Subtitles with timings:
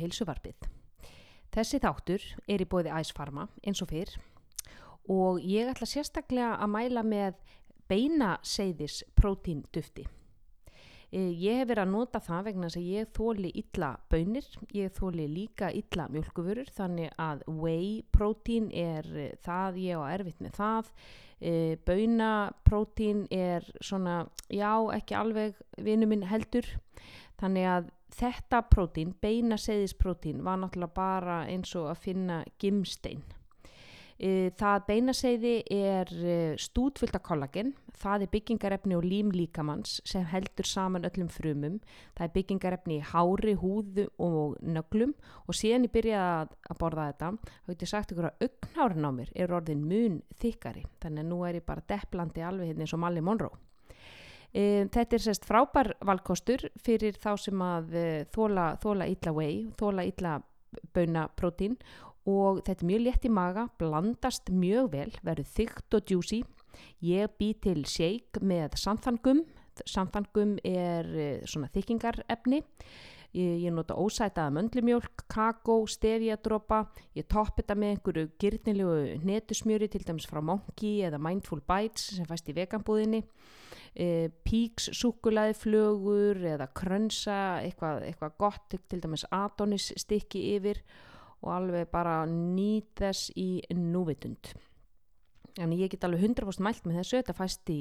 [0.00, 0.68] heilsuvarpið.
[1.50, 4.12] Þessi þáttur er í bóði æsfarma eins og fyrr
[5.10, 7.40] og ég ætla sérstaklega að mæla með
[7.90, 10.06] beina seiðis prótíndufti.
[11.10, 15.26] Eh, Ég hef verið að nota það vegna að ég þóli illa bönir, ég þóli
[15.26, 19.08] líka illa mjölkuvörur þannig að whey prótín er
[19.42, 20.92] það, ég á erfitt með það,
[21.40, 26.68] e, bönaprótín er svona, já ekki alveg vinnu minn heldur,
[27.42, 33.22] þannig að þetta prótín, beina seiðisprótín var náttúrulega bara eins og að finna gimstein.
[34.20, 40.26] E, Það beinaseiði er e, stútfyllt af kollagen, það er byggingarefni og lím líkamanns sem
[40.28, 41.78] heldur saman öllum frumum,
[42.18, 45.14] það er byggingarefni í hári, húðu og nöglum
[45.46, 49.08] og síðan ég byrjaði að, að borða þetta, þá hefði ég sagt ykkur að augnárin
[49.08, 52.84] á mér er orðin mun þykkari, þannig að nú er ég bara depplandi alveg hérna
[52.84, 53.69] eins og Malli Monroe.
[54.50, 59.60] E, þetta er sérst frábær valkostur fyrir þá sem að e, þóla, þóla illa whey,
[59.78, 60.38] þóla illa
[60.94, 61.76] bönaprótín
[62.28, 66.42] og þetta er mjög létt í maga, blandast mjög vel, verður þygt og djúsi.
[67.04, 69.44] Ég bý til shake með samþangum,
[69.88, 72.60] samþangum er eh, svona þykkingarefni.
[73.30, 76.82] Ég, ég nota ósætaða möndlumjólk, kakó, stevjadropa,
[77.14, 82.26] ég topp þetta með einhverju gyrnilegu netusmjöri til dæmis frá Monkey eða Mindful Bites sem
[82.26, 83.22] fæst í veganbúðinni.
[83.90, 90.82] E, píks, súkulaði flögur eða krönsa, eitthvað, eitthvað gott, til dæmis Adonis stykki yfir
[91.40, 94.52] og alveg bara nýt þess í núvitund.
[95.60, 97.80] Þannig ég get alveg 100% mælt með þessu, þetta fæst í,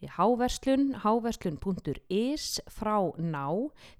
[0.00, 3.44] í háverslun, háverslun.is frá ná.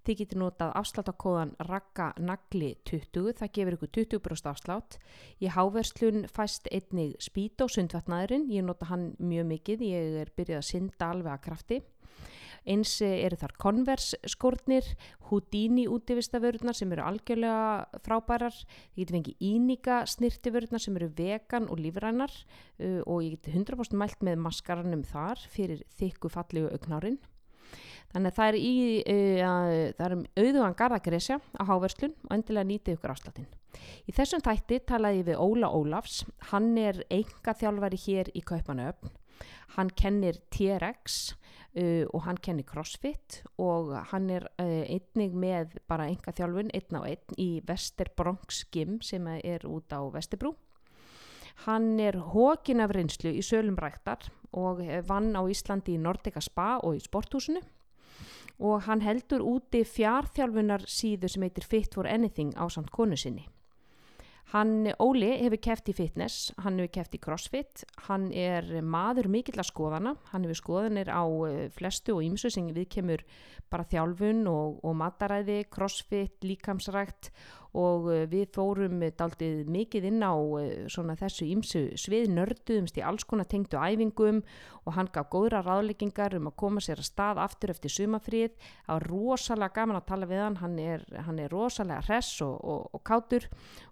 [0.09, 4.99] Þið getur notað afsláttakóðan rakka nagli 20, það gefur ykkur 20% afslátt.
[5.45, 10.63] Í háverslun fæst einnig spít og sundvatnaðurinn, ég nota hann mjög mikið, ég er byrjuð
[10.63, 11.83] að synda alveg að krafti.
[12.69, 14.85] Eins eru þar Converse skórnir,
[15.31, 18.57] Houdini útivistavörurnar sem eru algjörlega frábærar.
[18.97, 23.97] Ég geti fengið Ínika snirtivörurnar sem eru vegan og lífrænar uh, og ég geti 100%
[23.99, 27.21] mælt með maskaranum þar fyrir þykku fallegu augnárin.
[28.11, 28.75] Þannig að það er, í,
[29.07, 33.49] uh, það er um auðugan garðagresja á háverslun og endilega nýtið ykkur afsláttinn.
[34.11, 39.15] Í þessum þætti talaði við Óla Ólafs, hann er enga þjálfari hér í Kaupanöfn.
[39.77, 41.37] Hann kennir TRX
[41.77, 46.99] uh, og hann kennir CrossFit og hann er uh, einnig með bara enga þjálfun, einn
[46.99, 50.55] á einn í Vesterbronx Gym sem er út á Vesterbrú.
[51.67, 56.79] Hann er hókin af reynslu í sölum ræktar og vann á Íslandi í Nordica Spa
[56.81, 57.61] og í sporthúsinu
[58.61, 63.47] og hann heldur úti fjárþjálfunar síðu sem heitir Fit for Anything á samt konu sinni.
[64.51, 69.61] Hann, Óli, hefur keft í fitness, hann hefur keft í crossfit, hann er maður mikill
[69.63, 73.23] að skoðana, hann hefur skoðanir á eh, flestu og ýmsu sem við kemur
[73.71, 77.31] bara þjálfun og, og mataræði, crossfit, líkamsrækt
[77.77, 83.05] og eh, við fórum daldið mikið inn á eh, svona þessu ýmsu svið nörduðumst í
[83.07, 84.41] alls konar tengdu æfingum
[84.87, 88.57] og hann gaf góðra ráðleggingar um að koma sér að stað aftur eftir sumafríð.
[88.87, 92.57] Það var rosalega gaman að tala við hann, hann er, hann er rosalega hress og,
[92.65, 93.47] og, og kátur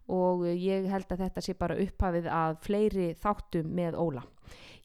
[0.09, 4.25] og ég held að þetta sé bara upphafið að fleiri þáttum með Óla.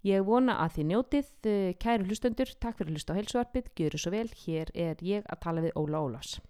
[0.03, 4.01] Ég vona að þið njótið, eh, kæru hlustendur, takk fyrir að hlusta á heilsuarpið, gjöru
[4.03, 6.41] svo vel, hér er ég að tala við Óla Ólafs.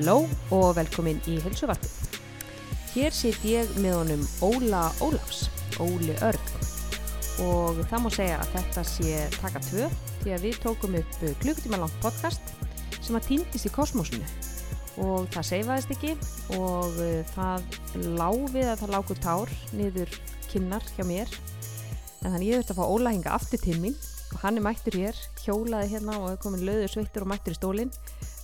[0.00, 0.22] Halló
[0.56, 2.20] og velkomin í heilsuvarpið.
[2.94, 5.42] Hér sitt ég með honum Óla Ólafs,
[5.76, 6.54] Óli Örn.
[7.44, 9.90] Og það má segja að þetta sé taka tvö
[10.22, 12.48] því að við tókum upp klukkutíma langt podcast
[12.96, 14.24] sem að týndist í kosmosinu
[15.04, 16.14] og það seifaðist ekki
[16.56, 17.68] og uh, það
[18.22, 20.16] láfið að það lágur tár niður
[20.46, 21.34] kinnar hjá mér.
[22.24, 24.00] En þannig ég þurfti að fá Óla hinga aftur til mín.
[24.30, 27.60] Og hann er mættur hér, hjólaði hérna og er komin löður sveittur og mættur í
[27.60, 27.92] stólinn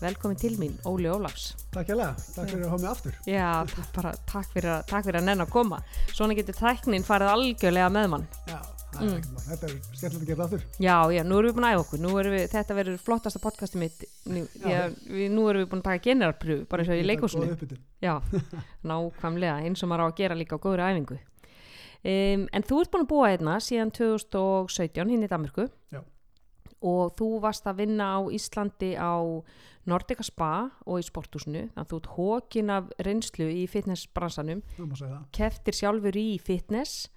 [0.00, 1.54] velkomin til mín, Óli Ólafs.
[1.72, 1.96] Takk hjá
[2.36, 3.14] takk fyrir að hafa mig aftur.
[3.26, 3.50] Já,
[3.96, 5.82] bara, takk, fyrir að, takk fyrir að nenn að koma.
[6.12, 8.26] Svona getur tæknin farið algjörlega með mann.
[8.50, 9.16] Já, það er Mm.
[9.20, 10.62] ekki maður, þetta er skemmtilegt að gera aftur.
[10.80, 12.30] Já, já, nú erum við búin að æfa okkur.
[12.32, 14.04] Við, Þetta verður flottasta podcasti mitt.
[14.26, 14.68] Nú, Já.
[14.70, 17.78] já, við, nú erum við búin að taka generarpröfu bara eins og í leikúsinu.
[18.00, 18.14] Já,
[18.88, 21.18] nákvæmlega eins og maður á að gera líka á góðri æfingu.
[22.06, 25.68] Um, En þú ert búin að búa einna síðan 2017 hinn í Danmörku.
[25.92, 26.00] Já.
[26.86, 29.14] Og þú varst að vinna á Íslandi á
[29.86, 30.52] Nordica Spa
[30.86, 34.62] og í sporthúsinu þannig að þú ert hókin af reynslu í fitnessbransanum
[35.36, 37.08] keftir sjálfur í fitness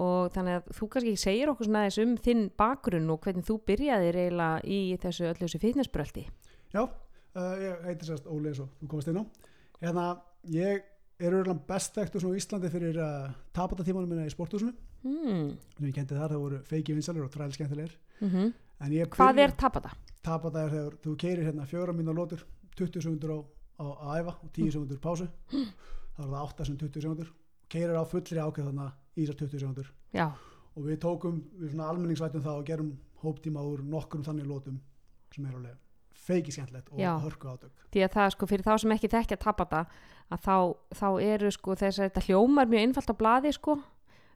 [0.00, 3.58] og þannig að þú kannski segir okkur svona aðeins um þinn bakgrunn og hvernig þú
[3.68, 6.26] byrjaðir eiginlega í þessu öllu þessu fitnessbröldi
[6.70, 9.24] Já, uh, ég heiti sérst Óli eins og þú komast inn á.
[9.80, 10.06] Hérna,
[10.54, 10.84] ég
[11.20, 14.72] er örgulega best þekktur svona á Íslandi fyrir uh, tapatatímanum minna í sporthúsinu.
[15.02, 15.48] mm.
[15.82, 17.96] Ég kendi þar, það voru feiki vinsalir og træl skemmtilegir.
[18.20, 19.92] mm ég Hvað er tapata?
[20.24, 22.44] Tapata er þegar þú keirir hérna fjóra mínu lótur,
[22.76, 23.38] 20 sekundur á,
[23.80, 25.28] á, á æfa og 10 sekundur pásu.
[26.16, 27.28] Það er það 8 sem 20 sekundur.
[27.70, 29.92] Keirir á fullri ákveð þannig í þessar 20 sekundur.
[30.12, 30.26] Já,
[30.78, 32.90] Og við tókum, við svona almenningsvættum það og gerum
[33.24, 34.76] hóptíma úr nokkrum þannig lótum
[35.34, 35.78] sem er alveg
[36.20, 37.10] feiki skemmtilegt og Já.
[37.24, 37.72] hörku átök.
[37.90, 39.80] því að það sko fyrir þá sem ekki þekkja tapata
[40.30, 40.56] að þá,
[40.94, 43.76] þá eru sko þess að þetta hljómar mjög einfalt á blaði sko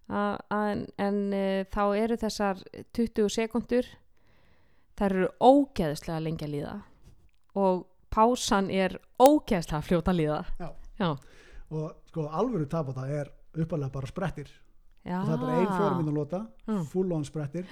[0.09, 2.63] að, að, en, en e, þá eru þessar
[2.99, 3.91] 20 sekundur
[4.99, 6.75] þær eru ógeðslega lengi að líða
[7.65, 10.69] og pásan er ógeðslega fljóta að líða Já.
[11.01, 11.09] Já.
[11.71, 14.51] og sko alvöru tapata er uppalega bara sprettir
[15.05, 15.21] Já.
[15.21, 16.83] og það er bara ein fjóra mínútur lóta Já.
[16.93, 17.67] full on sprettir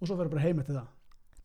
[0.00, 0.88] og svo verður bara heim eftir það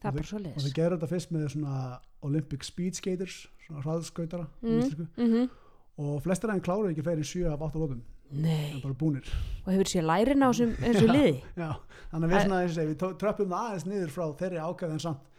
[0.04, 1.76] það er og svo og þau gerur þetta fyrst með svona
[2.24, 3.38] Olympic Speed Skaters
[3.68, 4.82] svona hraðskautara Mm.
[5.18, 5.28] mm.
[5.28, 5.50] mm
[5.94, 8.96] og flestir aðeins kláru ekki fleiri en 7 af 8 lótum það Nei, er bara
[8.98, 9.28] búnir.
[9.64, 11.36] Og hefur sér lærin á þessum, þessu liði?
[11.60, 11.70] Já,
[12.12, 15.30] þannig að við, svona, segi, við tröppum það aðeins niður frá þeirri ákveð en samt.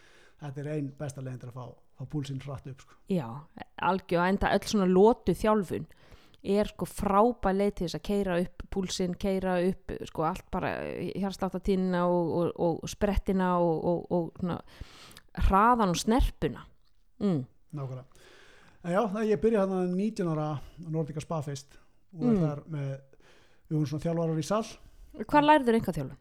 [0.45, 1.67] Þetta er ein besta leiðin til að fá,
[1.99, 2.97] fá púlsinn hratt upp sko.
[3.11, 3.27] Já,
[3.89, 5.87] algjör að enda öll svona lótu þjálfun
[6.55, 10.75] er sko frábæð leið til þess að keira upp púlsinn, keira upp sko allt bara
[11.17, 14.59] hjarsláttatínina og, og, og sprettina og, og, og svona,
[15.49, 16.67] hraðan og snerpuna.
[17.25, 17.41] Mm.
[17.75, 18.31] nákvæmlega.
[18.85, 20.55] En já, það ég byrja þarna 19 ára á
[20.93, 21.79] Nordica Spa Fest
[22.15, 22.35] og Mm.
[22.37, 22.41] mm.
[22.45, 23.01] þar með
[23.69, 24.67] við vorum svona þjálfarar í sall
[25.15, 26.17] Hvað lærður einhvað þjálfun?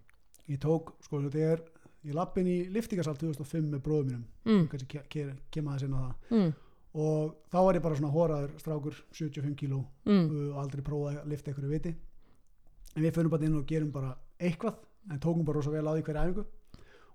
[0.49, 1.61] ég tók, sko þetta er
[2.05, 4.67] ég lappin í liftingasal 2005 með bróðum mínum Mm.
[4.67, 6.53] kannski ke- ke- kem aðeins inn á það Mm.
[6.95, 10.51] og þá var ég bara svona hóraður strákur 75 kíló Mm.
[10.53, 11.95] og aldrei prófaði að lifta einhverju viti
[12.95, 14.75] en við fyrir bara inn og gerum bara eitthvað
[15.11, 16.45] en tókum bara rosa vel á því hverja æfingu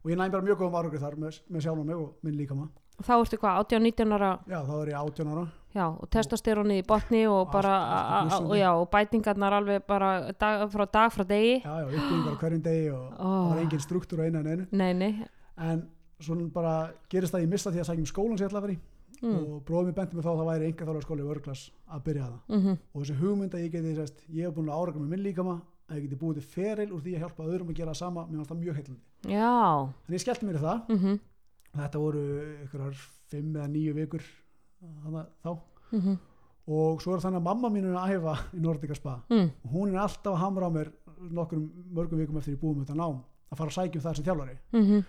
[0.05, 2.55] og ég næm bara mjög góðum árangur þar með, með sjálf mig og minn líka
[2.55, 6.83] maður Þá ertu hvað, 18-19 ára já þá er ég 18 ára já, og testosterónið
[6.83, 7.77] í botni og bara,
[8.41, 11.59] og já, og bætingarnar alveg bara dag, frá dag frá degi.
[11.63, 14.69] Já já, uppbyggingar hverjum degi og það var engin struktúr á einu en einu.
[14.73, 15.13] Nei, nei.
[15.57, 15.83] En
[16.21, 16.77] svona bara
[17.11, 18.79] gerist það að ég missa því að sækjum skólan ég að vera í
[19.23, 19.39] mm.
[19.39, 22.05] og bróðum mér benti mig þá að það væri enga þálega skóli í örglas að
[22.09, 22.39] byrja það.
[22.55, 25.27] Mm og þessi hugmynd að ég geti sest, ég hef búin að áraga með minn
[25.27, 25.57] líkama
[25.89, 28.27] að ég geti búið til feril úr því að hjálpa öðrum að gera það sama
[28.29, 29.03] mér fannst það mjög heillandi.
[29.33, 29.53] Já.
[30.09, 30.95] En ég skellti mér í það.
[30.95, 31.19] Mm
[31.77, 32.25] þetta voru
[32.65, 34.25] ykkurar fimm eða níu vikur
[34.83, 35.59] þá
[35.93, 36.17] -hmm.
[36.69, 39.51] og svo er þannig að mamma mín er að æfa í Nordica Spa mm.
[39.65, 40.93] og hún er alltaf að hamra á mér
[41.31, 44.17] nokkrum mörgum vikum eftir ég búið með þetta nám að fara að sækja um það
[44.17, 45.05] sem þjálfari Mm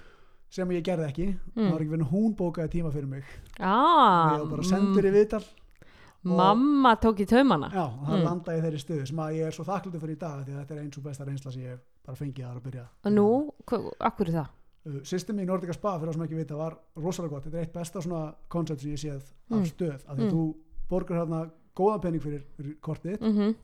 [0.49, 1.73] sem ég gerði ekki, Mm.
[1.77, 3.23] ekki hún bókaði tíma fyrir mig
[3.59, 8.17] ah, ég var bara sendur í viðtal mm, Mamma tók í taumana já, og það
[8.17, 8.25] Mm.
[8.25, 10.59] landaði í þeirri stöðu sem að ég er svo þakklútið fyrir í dag því að
[10.59, 13.27] þetta er eins og besta reynsla sem ég bara fengið að byrja Og nú,
[13.99, 14.47] akkur er það?
[14.85, 17.65] Uh, systemi í Nordica Spa fyrir það sem ekki vita var rosalega gott, þetta er
[17.67, 19.61] eitt besta svona koncept sem ég séð Mm.
[19.61, 20.31] af stöð af því að Mm.
[20.31, 20.55] þú
[20.89, 23.55] borgar hérna góðan penning fyrir, fyrir kortið Mm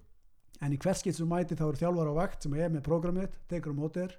[0.62, 3.30] en í hvert skipt sem mæti þá eru þjálfar á vakt sem er með prógramið,
[3.50, 4.12] tekur um þér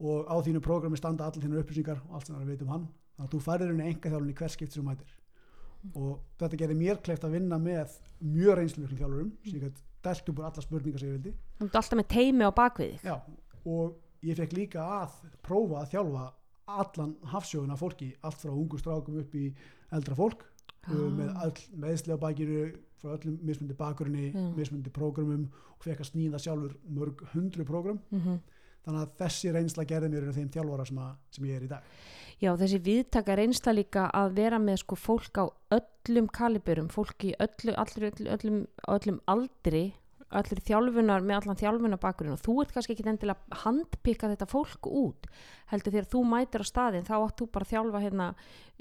[0.00, 2.64] og á þínu prógrami standa allir þínu upplýsingar og allt sem það er að vita
[2.64, 2.88] um hann.
[3.16, 5.06] Þannig að þú færir henni enga þjálfun í hvert skipt sem mætir.
[5.94, 10.28] Og þetta gerði mér kleift að vinna með mjög reynslumiklum þjálfurum sem ég gætt dælt
[10.28, 11.32] upp úr alla spurningar sem ég vildi.
[11.58, 13.08] Þú ert alltaf með teimi á bakvið
[13.64, 16.24] og ég fekk líka að prófa að þjálfa
[16.80, 19.50] allan hafsjóðuna fólki, allt frá ungu strákum upp í
[19.92, 20.46] eldra fólk
[20.84, 20.92] Ah.
[20.92, 22.58] uh, með öll meðsli á bakiru
[23.00, 24.42] frá öllum mismundi bakgrunni, Já.
[24.56, 25.46] mismundi prógramum
[25.78, 28.42] og fekk að snýða sjálfur mörg hundru prógram mm
[28.84, 31.86] þannig að þessi reynsla gerði mér þeim þjálfara sem, að, sem ég er í dag
[32.42, 35.44] Já, þessi viðtaka reynsla líka að vera með sko fólk á
[35.78, 38.58] öllum kaliburum, fólk í öllu, öllum, öllum,
[38.96, 39.84] öllum aldri,
[40.40, 44.50] allir þjálfunar með allan þjálfunar bakgrunn og þú ert kannski ekki endilega að handpika þetta
[44.50, 45.28] fólk út
[45.70, 48.28] heldur þegar þú mætir á staðin þá átt þú bara að þjálfa hérna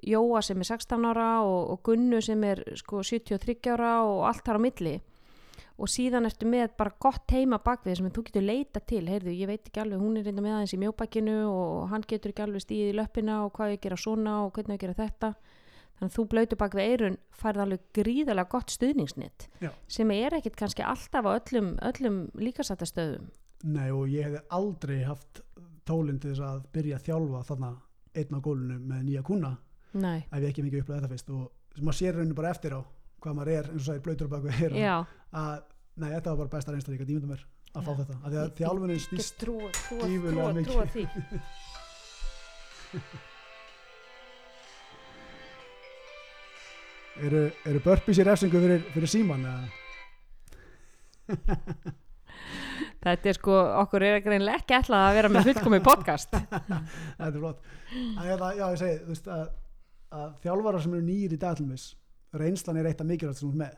[0.03, 4.43] Jóa sem er 16 ára og, og Gunnu sem er sko 73 ára og allt
[4.43, 4.95] þar á milli.
[5.79, 9.49] Og síðan ertu með bara gott heima bakvið sem þú getur leita til, heyrðu, ég
[9.49, 12.65] veit ekki alveg hún er reynda með aðeins í mjóbakinu og hann getur ekki alveg
[12.65, 15.31] stíðið í löppina og hvað ég gera svona og hvernig ég gera þetta
[15.99, 19.71] þannig að þú blöytu bakvið eirun færð alveg gríðalega gott stuðningsnitt Já.
[19.87, 23.31] sem er ekkit kannski alltaf á öllum, öllum líkasættastöðum
[23.63, 25.43] Nei og ég hefði aldrei haft
[25.87, 27.69] þess að byrja að þjálfa þarna
[28.13, 29.53] einn á gólunu með nýja kuna
[29.93, 31.27] Nei, ef ég ekki mikið upplega þetta fyrst.
[31.33, 32.81] Og maður sér rauninu bara eftir á
[33.23, 34.79] hvað maður er, eins og sagði blöytur baku eyrun.
[34.81, 34.95] já.
[35.33, 35.59] Að
[36.01, 38.49] nei, þetta var bara besta reynsla líka dýmundum mér að fá þetta, af því að
[38.59, 39.69] þjálfunin snýst trúa,
[40.57, 41.37] mikið.
[47.21, 49.45] eru, eru burpees í refsingu fyrir, fyrir síman?
[53.03, 56.31] Þetta er sko, okkur er greinlega ekki ætlað að vera með fullkomi podcast.
[57.17, 59.43] þetta er flott að, hérna, já ég segi þú veist að,
[60.19, 61.85] að þjálfarar sem eru nýjir í daglumis
[62.39, 63.73] reynslan er eitt af mikilvægt sem ert með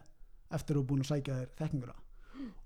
[0.55, 1.95] eftir að er búin að sækja þér þekkinguna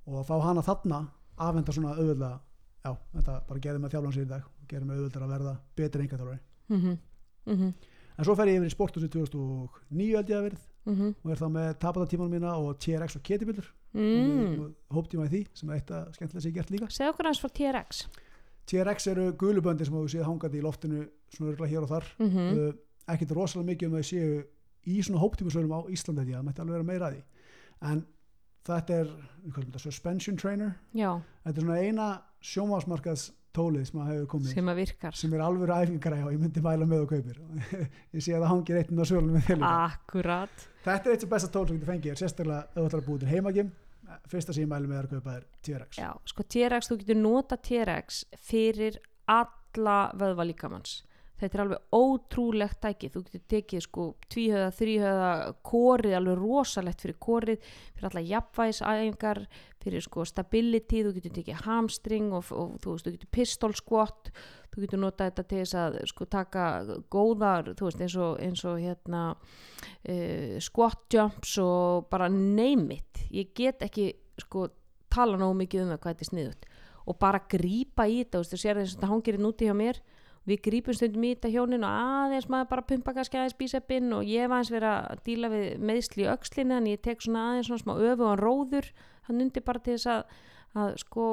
[0.09, 0.99] og að fá hana þarna
[1.39, 2.37] afhenda svona auðvöldlega
[2.83, 4.43] já, þetta bara gerði með þjálfan sér í dag
[4.83, 6.81] með auðvöldlega að verða betri enga þjálfari Mm
[7.57, 7.73] -hmm.
[8.19, 10.65] En svo fer ég yfir í sporthúsi 2009 held ég að verið.
[10.89, 14.59] Mm og er þá með tapatatímanum mína og TRX og ketibildur mm.
[14.63, 16.89] og hóptíma í því sem er eitt að skemmtilega sér gert líka.
[16.89, 18.03] Segð okkur hans frá TRX.
[18.69, 22.07] TRX eru guluböndi sem þú séð hangandi í loftinu svona örgulega hér og þar.
[22.19, 22.57] Mm -hmm.
[22.57, 22.73] uh,
[23.13, 24.43] ekkert rosalega mikið um að séu
[24.85, 27.21] í svona hóptímasölum á Íslandi því að það mætti alveg vera meira að því.
[27.91, 28.05] En
[28.63, 29.07] þetta er
[29.43, 30.71] við kallum þetta suspension trainer.
[30.93, 32.07] Já, þetta er svona eina
[32.41, 35.17] sjómasmarkaðs tólið sem að hefur komið sem að virkar.
[35.19, 37.39] sem er alveg æfingagræja og ég myndi mæla með og kaupir
[38.15, 40.65] ég sé að það hangir eitt inn á sölunum með þér Akkurat.
[40.85, 43.23] þetta er eitt sem besta tól sem fengið er sérstaklega ef þú ætlar að búið
[43.25, 43.71] til heimagim
[44.29, 47.57] fyrsta sem ég mæli með að kaupa er TRX Já, sko TRX, þú getur nota
[47.61, 48.97] TRX fyrir
[49.29, 51.03] alla vöðva líkamanns.
[51.39, 53.09] Þetta er alveg ótrúlegt tæki.
[53.13, 55.31] Þú getur tekið sko tvíhöða, þríhöða,
[55.69, 59.41] kórið, alveg rosalegt fyrir kórið, fyrir alla jafnvægisæfingar,
[59.79, 64.31] fyrir sko stability, þú getur tekið hamstring og, og þú veist, þú getur pistol squat,
[64.73, 66.65] þú getur notað þetta til þess að sko taka
[67.13, 73.23] góðar, þú veist, eins og, eins og hérna uh, squat jumps og bara name it.
[73.31, 74.67] Ég get ekki sko
[75.09, 76.69] tala nógu mikið um það hvað þetta er sniðut
[77.09, 79.69] og bara grípa í þetta, þú veist, þú sér þess að þetta hangir inn úti
[79.69, 79.99] hjá mér
[80.49, 84.27] við grípum stundum í þetta hjónin og aðeins maður bara pumpa kannski aðeins bíseppinn og
[84.27, 87.69] ég hef aðeins verið að díla við meðsli í öxlinni en ég tek svona aðeins
[87.69, 88.89] svona smá öfugan róður
[89.29, 90.35] hann undir bara til þess að,
[90.81, 91.25] að sko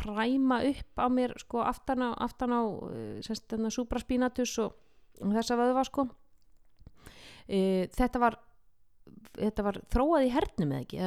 [0.00, 4.76] præma upp á mér sko aftan á, aftan á eh, semst þarna supraspinatus og,
[5.20, 6.08] og þessa vöðva sko.
[7.46, 7.58] E,
[7.94, 8.40] þetta var
[9.36, 11.00] þetta var þróað í hernum eða ekki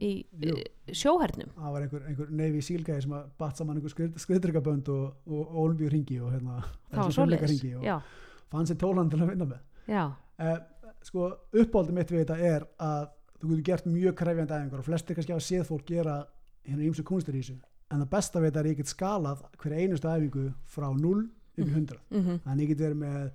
[0.00, 0.56] í Jú.
[0.56, 1.50] e, sjóhernum.
[1.56, 5.40] Það var einhver, einhver neyfi sílgæði sem að batt saman einhver skrið, skriðdryggabönd og, og,
[5.46, 8.02] og olimpíu ringi og hérna og
[8.50, 9.60] fann sér tólan til að vinna með.
[9.88, 10.04] Já,
[10.38, 10.58] eh,
[11.02, 13.08] sko uppáldið mitt við þetta er að
[13.40, 16.26] þú getur gert mjög krefjandi æfingar og flestir kannski hafa séð fólk gera
[16.66, 17.58] hérna ímsu kunstir í þessu.
[17.90, 21.28] En það besta við þetta er að ég get skalað hver einustu æfingu frá 0
[21.56, 23.30] upp í 100 mhm, þannig ég get verið með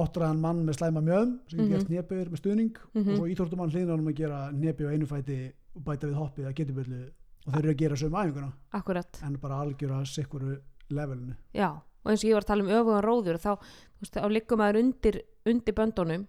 [0.00, 1.70] áttræðan mann með slæma mjöðum sem get Mhm.
[1.72, 3.08] gert nefnir með stuðning Mhm.
[3.10, 6.56] og svo íþórtumann hliðnum að gera nefi á einu fæti og bæta við hoppið að
[6.60, 7.00] getiböllu
[7.46, 9.20] og þeir eru að gera sömu æfinguna akkurat.
[9.24, 10.56] en bara algjöra sikkuru
[10.90, 11.36] levelinu.
[11.54, 14.28] Já, og eins og ég var að tala um öfugan róður þá, þú veist, þá
[14.34, 16.26] liggum maður undir, undir böndunum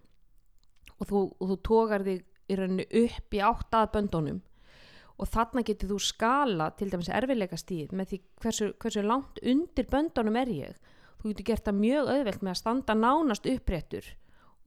[0.99, 4.41] og þú, og þú tógar þig í rauninni upp í átt að böndunum
[5.21, 9.85] og þarna getur þú skala til dæmis erfiðleika stíð með því hversu, hversu langt undir
[9.91, 10.79] böndunum er ég.
[11.21, 14.07] Þú getur gert það mjög auðvelt með að standa nánast uppréttur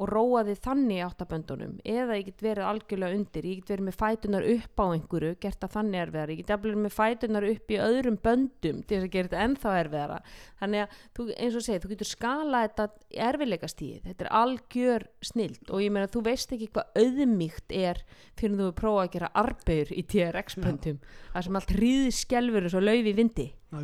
[0.02, 3.96] og róa þið þannig áttaböndunum eða ég get verið algjörlega undir ég get verið með
[4.00, 7.78] fætunar upp á einhverju gert það þannig erfiðar, ég get alveg með fætunar upp í
[7.84, 10.18] öðrum böndum til þess að gera þetta ennþá erfiðara.
[10.62, 12.88] Þannig að þú, eins og segið, þú getur skala þetta
[13.28, 18.02] erfiðleika stíð, þetta er algjör snilt og ég meina þú veist ekki hvað auðmíkt er
[18.34, 20.98] fyrir þú að prófa að gera arbegur í TRX böndum
[21.30, 23.48] það sem allt hríðskelfur og svo lauf í vindi.
[23.70, 23.80] Það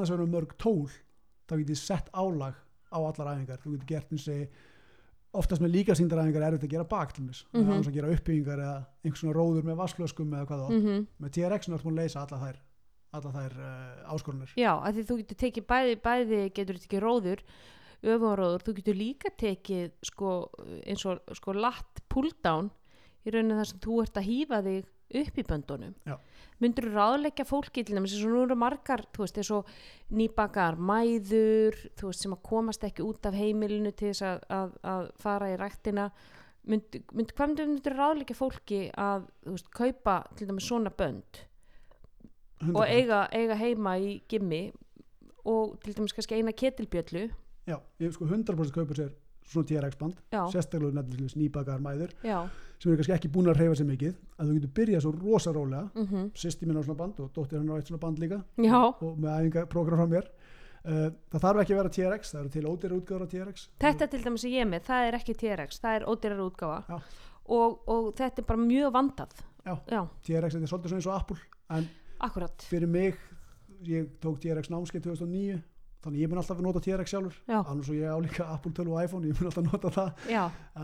[0.00, 0.90] er ekki það ekki þá þetta á þess að vera mörg tól
[1.48, 2.54] þá getur sett álag
[2.94, 3.58] á allar æfingar.
[3.62, 4.48] Þú getur gert eins og
[5.34, 7.70] oftast með líka síndaræfingar er þetta að gera bak til þess mm Mhm.
[7.70, 7.88] -hmm.
[7.88, 11.30] að gera uppbyggingar eða einhvers svona róður með vasklöskum eða hvað það mm mm með
[11.34, 12.56] TRX er búin að leysa alla þær,
[13.12, 17.40] alla þær uh, áskorunir Já, af því þú getur tekið bæði, bæði getur tekið róður,
[18.04, 20.50] öfumaróður, þú getur líka tekið sko,
[20.86, 22.70] eins og sko latt pull down.
[23.26, 24.84] Í rauninu þar sem þú ert að hýfa þig
[25.22, 25.94] upp í böndunum.
[26.62, 29.72] Myndur þú ráðleggja fólki til eins og nú eru margar, þú veist, eins og
[30.14, 34.76] nýbakar mæður, þú veist, sem að komast ekki út af heimilinu til þess að, að,
[34.94, 36.10] að fara í ræktina.
[36.70, 41.44] Mynd, mynd, hvað myndur, myndur ráðleggja fólki að, þú veist, kaupa til dæmis svona bönd?
[42.64, 42.76] 100%.
[42.76, 44.62] og eiga, eiga heima í gimmi
[45.44, 47.26] og til dæmis kannski eina ketilbjöllu
[47.68, 49.12] já, ég sko 100% kaupa sér
[49.52, 50.20] svona TRX band
[50.52, 52.38] sérstaklega nefnilega nýbakar mæður já,
[52.78, 55.52] sem eru kannski ekki búin að reyfa sér mikið að þú getur byrjað svo rosa
[55.54, 58.38] rólega mm sýsti mín á svona band og dóttir hann á eitt svona band líka.
[58.56, 58.80] Já.
[59.00, 60.30] Og með æfingaprogram frá mér.
[60.84, 64.08] Uh, það þarf ekki að vera TRX það eru til ódýra útgáður á TRX þetta
[64.12, 66.80] til dæmis ég með, það er ekki TRX það er ódýrar útgáfa.
[66.88, 66.98] Já.
[67.56, 69.32] og, og þetta er bara mjög vandað.
[69.64, 71.38] TRX þetta er svolítið svona eins og Apple
[71.72, 71.88] en
[72.20, 72.66] akkurat.
[72.68, 73.16] fyrir mig
[73.88, 75.62] ég tók TRX námskeið 2009
[76.04, 77.40] þannig ég mun alltaf að nota TRX sjálfur.
[77.48, 80.22] Já, annars og ég á líka Apple 12 og iPhone ég mun alltaf nota það.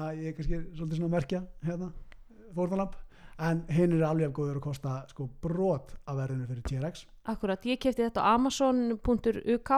[0.00, 1.92] Að ég er kannski svolítið svona að merkja hérna,
[2.56, 2.98] fórnalamp
[3.40, 7.80] en hinn er alveg góður að kosta sko brot af verðinu fyrir TRX akkurat ég
[7.80, 9.72] kefti þetta á amazon.uk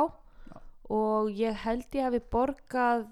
[0.92, 3.06] og ég held ég hafi borgað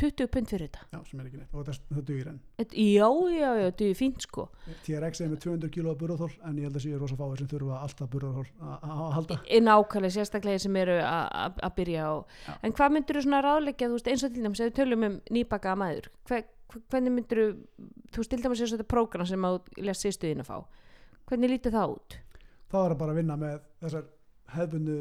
[0.00, 0.82] 20 pund fyrir þetta.
[0.94, 1.54] Já, sem er ekki neitt.
[1.54, 2.38] Og það, það dugir enn.
[2.60, 4.44] Já, já, já, þetta er fínt sko.
[4.86, 7.80] TRX er með 200 kg burðarþól en ég held að séu rosa fáir sem þurfa
[7.84, 9.38] alltaf burðarþól að að halda.
[9.58, 12.14] Inn ákvæmlega sérstaklega sem eru að byrja á.
[12.48, 12.54] Já.
[12.62, 15.20] en hvað myndur þú svona ráðleggja veist, eins og til dæmis ef við tölum um
[15.36, 17.42] nýbakaða mæður hver, hver- hvernig myndur
[18.14, 20.58] þú til dæmis eins og þetta prógram sem að þú lest sýstuðin að fá
[21.30, 22.18] hvernig lítið það út?
[22.70, 24.04] þá er það bara að vinna með þessar
[24.54, 24.98] hefðbundu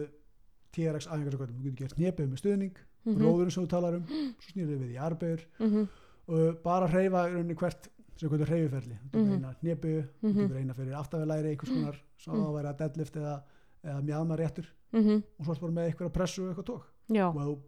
[0.75, 4.51] TRX æfingar sem getur gert nefið með stuðning Mm róðurinn sem þú talar um svo
[4.53, 5.87] snýrðu við í arbegur -hmm.
[6.27, 7.87] og bara reyfa hvert
[8.17, 9.33] sem hvernig reyfiferli þú getur Mhm.
[9.33, 9.87] eina nebu,
[10.21, 10.39] þú Mhm.
[10.41, 12.43] getur eina fyrir aftafilæri einhvers konar, svo Mhm.
[12.45, 13.41] að vera deadlift eða,
[13.83, 17.27] eða mjadma réttur Mm og svo ertu bara með eitthvað pressu og eitthvað tók já,
[17.29, 17.59] og þú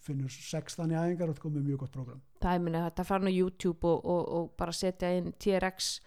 [0.00, 3.24] finnur sex þannig æfingar og þú komið mjög gott program það er minni þetta fara
[3.26, 6.00] á YouTube og, og, og bara setja inn TRX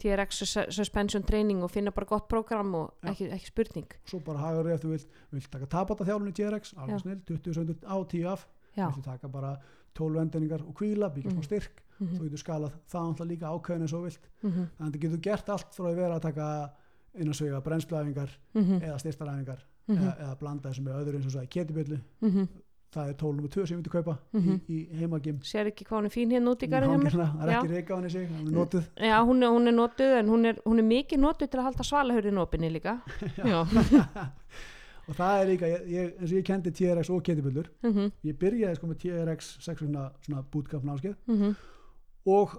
[0.00, 3.86] TRX sus- suspension training og finna bara gott prógram og ekki, ekki spurning.
[4.04, 7.20] Svo bara hagar þig ef þú vilt, vilt taka tapata þjálfun í TRX, alveg snill
[7.28, 9.56] 20 sendur á 10 af, viltu taka bara
[9.94, 11.48] 12 endingar og kvíla, byggja smá Mhm.
[11.50, 11.82] styrk.
[12.00, 14.28] Mm þú getur skalað það náttúrulega líka ákveðin og þú vilt.
[14.42, 14.66] -hmm.
[14.78, 16.70] þannig að þú getur gert allt frá að vera að taka
[17.14, 19.98] inn að sögja brennsluæfingar Mm eða styrstaræfingar Mhm.
[19.98, 22.48] eða, eða blanda þessu með öðru eins og svo í ketibjöllu -hmm.
[22.94, 24.60] Það er tól nummer 2 sem ég myndi kaupa Mhm.
[24.68, 27.52] í, í heimagim sér ekki hvað hún er fín hérna út í garðin það er
[27.54, 28.84] ekki reyka á henni sig, það er notuð.
[28.96, 31.66] Já, hún er, hún er notuð en hún er, hún er mikið notuð til að
[31.68, 33.00] halda svalahörðin opinni líka.
[33.52, 33.60] Já.
[35.08, 38.10] og það er líka, ég, ég, eins og ég kendi TRX og ketibjöllur mm -hmm.
[38.24, 41.16] ég byrjaði sko með TRX 6 svona, bootcamp námskeið.
[41.26, 41.54] Mm
[42.26, 42.50] og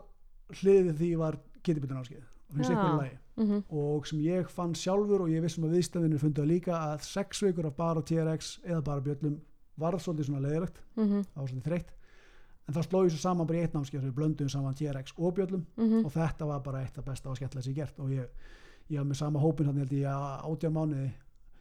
[0.49, 3.17] hliðið því var og ykkur lagi.
[3.37, 3.63] -hmm.
[3.69, 7.43] og sem ég fann sjálfur og ég vissum að viðstæðinu fundu það líka að sex
[7.43, 9.39] vikur af bara TRX eða bara bjöllum
[9.81, 11.91] varð svolítið svona leiðilegt Mm það var svolítið þreytt
[12.67, 15.65] en það slóði svo saman bara í eitt námskeið við blöndum saman TRX og bjöllum
[15.77, 16.05] -hmm.
[16.05, 18.25] og þetta var bara eitt af besta og skemmtilega sem ég gert og ég,
[18.89, 21.11] ég hafði með sama hópin hann held ég átjá mánuði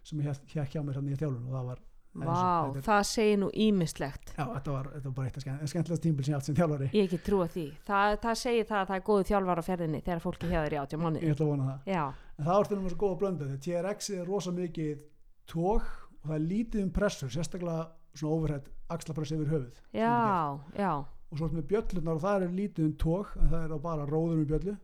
[0.03, 1.79] sem ég hekk hjá mér hann í þjálfun og það var
[2.11, 4.35] Vá, er- það segir nú ímislegt.
[4.37, 6.55] já, þetta var, þetta var bara eitt af skemmt- skemmtilegast tímbil sem ég haft sem
[6.57, 7.67] þjálfari Ég ekki trúa því.
[7.87, 10.81] Það, það segir það að það er góðu þjálfar á ferðinni þegar fólki þér í
[10.83, 11.19] átjá ég mánu.
[11.21, 12.05] ætla að vona það Já,
[12.39, 14.99] en það var stundum svo góð að blönda þegar TRX er rosa mikið
[15.47, 15.83] tók
[16.23, 20.93] og það er lítið um pressur sérstaklega svona overhead axlapress yfir höfuð já, já.
[21.31, 24.07] og svo með bjöllunar og það er lítið um tók en það er þá bara
[24.11, 24.77] róður um bjöllu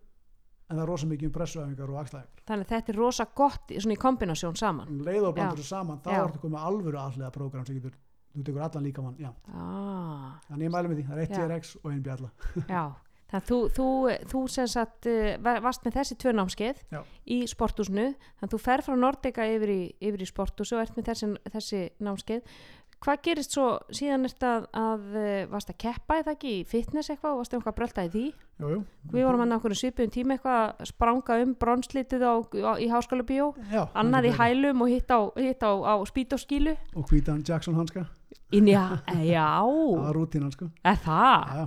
[0.67, 3.81] en það er rosa mikið um pressuæfingar og axlæfingar Þannig þetta er rosa gott í-
[3.83, 4.89] svona í kombinásjón saman.
[4.89, 7.95] um leið og blandur saman þá ertu komið alvöru allega prógram sem getur
[8.37, 9.17] þú tekur allan líka mann,
[9.49, 11.41] Ah, þannig ég mæli með því, það er eitt Já.
[11.47, 12.31] TRX og einn bjalla
[12.69, 12.85] já.
[13.27, 13.87] Þannig að þú, þú,
[14.31, 15.07] þú sem sagt
[15.43, 17.01] var- varst með þessi tvö námskeið Já.
[17.27, 20.95] í sporthúsinu, þannig að þú fer frá Nordika yfir í, yfir í sporthúsu og ert
[20.95, 22.43] með þessi, þessi námskeið.
[23.05, 27.13] Hvað gerist svo, síðan ert að, að uh, varst að keppa eða ekki í fitness
[27.13, 28.27] eitthvað og varst eitthvað að brölda í því?
[28.57, 28.79] jú, jú.
[29.13, 33.27] Við vorum hann okkur svipuðum tíma eitthvað að spranga um bronslítið á, á, í háskóla
[33.29, 33.51] bíó,
[33.93, 37.77] annað í það er hælum og hitt á, hitt á, á spýt og hvítan Jackson
[37.77, 38.07] hanska
[38.55, 41.43] Inn já, já, það var rútínan sko er það?
[41.51, 41.67] já, já.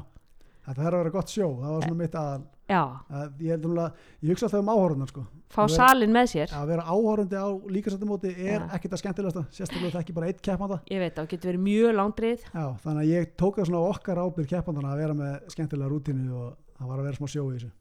[0.66, 4.30] þetta þarf að vera gott sjó, það var svona mitt aðal að ég, umlega, ég
[4.34, 6.52] hugsa alltaf um áhorundan sko fá er- salin með sér.
[6.54, 10.80] að vera áhorandi á líkasættumóti er ekkert að skemmtilegasta sérstaklega það ekki bara eitt keppanda
[10.92, 12.40] Ég veit, það getur verið mjög langdrið.
[12.54, 15.90] já, þannig að ég tók það svona á okkar ábyrð keppandana að vera með skemmtilega
[15.90, 17.72] rútínu og það var að vera smá sjó í þessu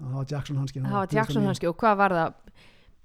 [0.00, 2.32] það var Jackson hanski Það var Jackson hanski og hvað var það?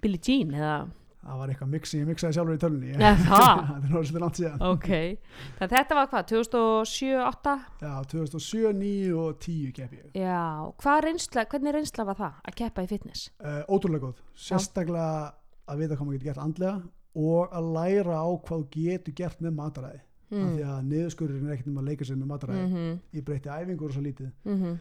[0.01, 0.77] Billie Jean eða?
[1.19, 3.61] Það var eitthvað mix sem ég mixaði sjálfur í tölunni Nei, það?
[3.75, 4.61] er náttúrulega langt síðan.
[4.69, 7.55] Ok, þannig að þetta var hvað, 2007-2008?
[7.83, 10.05] já, 2007, 9 og 10 kepp ég.
[10.15, 13.25] Já, reynsla, hvernig reynsla var það að keppa í fitness?
[13.43, 15.33] uh, ótrúlega góð, sérstaklega
[15.69, 16.77] að vita hvað maður getur gert andlega
[17.19, 20.01] og að læra á hvað getur gert með mataræði.
[20.29, 22.61] Af því að niðurskurinn er ekkert um að leika sér með mataræði.
[22.61, 24.31] Mm -hmm, ég breyti æfingur og svo lítið.
[24.45, 24.75] Mm -hmm.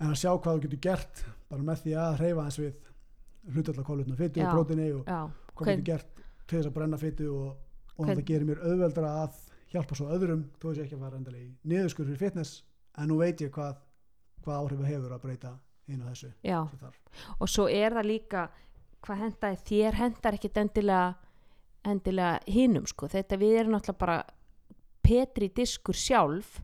[0.00, 2.74] en að sjá hvað þú getur gert bara með því að hreyfa eins við
[3.52, 4.46] hlutallar kólutna fytu Já.
[4.46, 5.28] og prótini og Já,
[5.58, 7.52] hvað getur gert til þess að brenna fytu og,
[7.96, 9.42] og það gerir mér auðveldra að
[9.72, 12.62] hjálpa svo öðrum þó þess ekki að fara endalega í niðurskur fyrir fitness
[12.98, 13.76] en nú veit ég hvað,
[14.44, 15.54] hvað áhrif það hefur að breyta
[15.88, 16.60] inn á þessu já.
[17.38, 18.48] og svo er það líka
[19.04, 21.08] hvað hendaði þér hendar ekkit endilega
[21.86, 23.08] endilega hinum sko.
[23.10, 24.18] Þetta við erum náttúrulega bara
[25.04, 26.58] petri diskur sjálf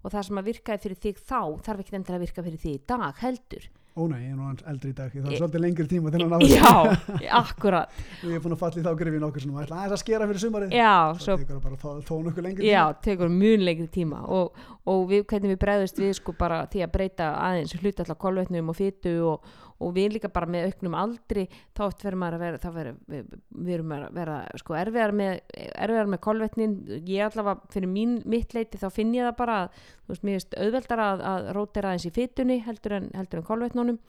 [0.00, 2.76] og það sem að virkaði fyrir þig þá þarf ekki endilega að virka fyrir þig
[2.76, 5.62] í dag heldur Ó nei, ég er nú aðeins eldri í dag það er svolítið
[5.64, 7.16] lengri tíma til að ná þessu.
[7.24, 7.96] já, akkurat.
[8.22, 10.28] Og ég er búin að falla í þá grifin okkur sem ætla aðeins að skera
[10.30, 10.76] fyrir sumarið.
[10.78, 14.20] Já, svo svo tekur það bara þó nokkuð lengri Já, tekur mjög lengri tíma.
[14.30, 14.62] Og,
[14.94, 18.78] og við, hvernig við bregðust við sko bara því að breyta aðeins hlutallar kolvetnum og
[18.78, 22.98] fytu og, og við líka bara með auknum aldri þá verður maður að vera, verður
[23.12, 26.76] við, við erum að vera sko erfiðar með, erfiðar með kolvetnin,
[27.08, 30.38] ég allavega fyrir mín mitt leiti þá finn ég það bara að þú veist, mér
[30.38, 34.00] veist auðveldar að, að rótera aðeins í fytunni heldur en, heldur en kolvetnunum.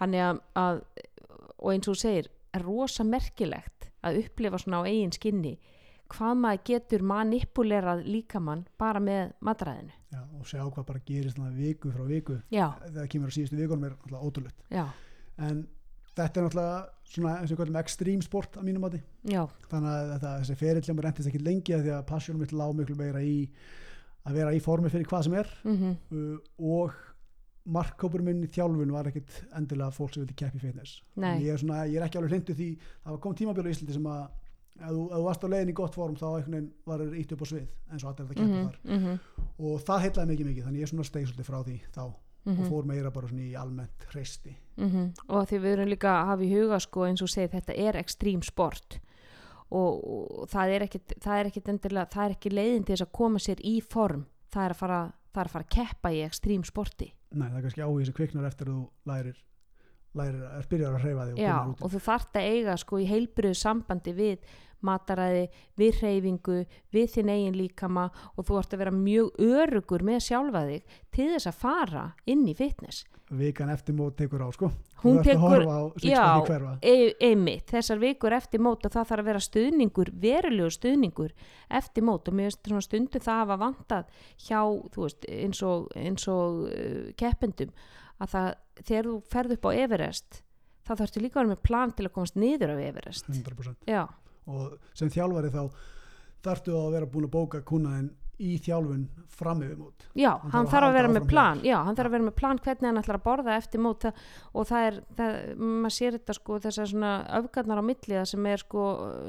[0.00, 0.82] Hann er að, að
[1.60, 5.58] og eins og þú segir, er rosa merkilegt að upplifa svona á eigin skinni
[6.10, 11.92] hvað maður getur manipulerað líkamann bara með matræðinu já, og sjá hvað bara gerist viku
[11.94, 12.40] frá viku.
[12.50, 14.64] Já, þegar kemur á síðustu vikunum er alltaf ótrúlegt.
[14.70, 14.84] Já,
[15.40, 15.60] en
[16.16, 20.10] þetta er náttúrulega svona eins og við kallum extreme sport að mínum já, þannig að
[20.14, 23.22] þetta, þessi ferillin mér rentist ekki lengi af því að passjónum mitt lág miklu meira
[23.22, 23.36] í
[24.28, 25.54] að vera í formi fyrir hvað sem er.
[25.64, 26.98] Mhm, uh, og
[27.70, 31.02] markkópur minn í þjálfun var ekkit endilega fólk sem vildi keppi fitness.
[31.16, 33.96] Ég er, svona, ég er ekki alveg hlindu því það var kom tímabjölu í Íslandi
[33.96, 34.22] sem að
[34.80, 36.26] ef þú, þú varst á leiðin í gott form þá
[36.88, 38.78] var þér ítt upp á svið eins og allir þetta keppa mhm, þar.
[38.96, 42.04] mhm, og það heitlaði mikið mikið þannig ég er svona steig svolítið frá því þá
[42.46, 44.56] og mhm, fór meira bara svona í almennt hreisti.
[44.80, 45.12] Mhm.
[45.28, 47.98] og því við erum líka að hafa í huga sko eins og segið þetta er
[48.00, 49.00] ekstrím sport.
[49.70, 50.00] Og,
[50.40, 53.12] og það er ekkit það er ekkit endilega, það er ekki leiðin til þess að
[53.20, 54.24] koma sér í form.
[54.50, 57.12] Það er að fara, það er að, fara að keppa í ekstrím sporti.
[57.30, 59.36] Nei, það er kannski áhuga sem kviknar eftir að þú lærir,
[60.18, 63.06] lærir er byrjar að hreyfa þig og Já, og þú þarft að eiga sko í
[63.06, 64.50] heilbriðu sambandi við
[64.86, 65.46] mataræði,
[65.78, 66.58] við hreyfingu,
[66.92, 71.30] við þinn eigin líkama og þú ert að vera mjög örugur með sjálfa þig til
[71.34, 73.04] þess að fara inn í fitness.
[73.30, 74.72] vikan eftir mót tekur á sko.
[75.04, 79.06] Hún þú að tekur- horfa á Já, E einmitt, þessar vikur eftir mót og það
[79.06, 81.30] þarf að vera stuðningur, verulegur stuðningur
[81.70, 82.26] eftir mót.
[82.26, 84.04] Og mér finnst svona stundu það hafa vantað
[84.36, 87.70] hjá, þú veist, eins og, eins og uh, keppendum
[88.20, 88.50] að það,
[88.82, 90.42] þegar þú ferð upp á Everest,
[90.84, 93.30] þá þarfstu líka að vera með plan til að komast niður af Everest.
[93.30, 94.08] 100% Já,
[94.50, 95.62] og sem þjálfari þá
[96.44, 98.10] þarftu að vera búin að bóka kunnaðin
[98.40, 99.02] í þjálfun
[99.36, 100.04] fram yfir mót.
[100.16, 102.36] Já, Hann hann þarf að að vera með plan já, hann þarf að vera með
[102.40, 106.36] plan hvernig hann ætlar að borða eftir mót og það er, það, maður sér þetta
[106.38, 108.86] sko þessar svona öfgarnar á milli það sem er sko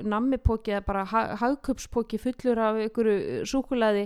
[0.07, 3.11] nammipóki eða bara ha hagköpspóki fullur af ykkur
[3.51, 4.05] súkulaði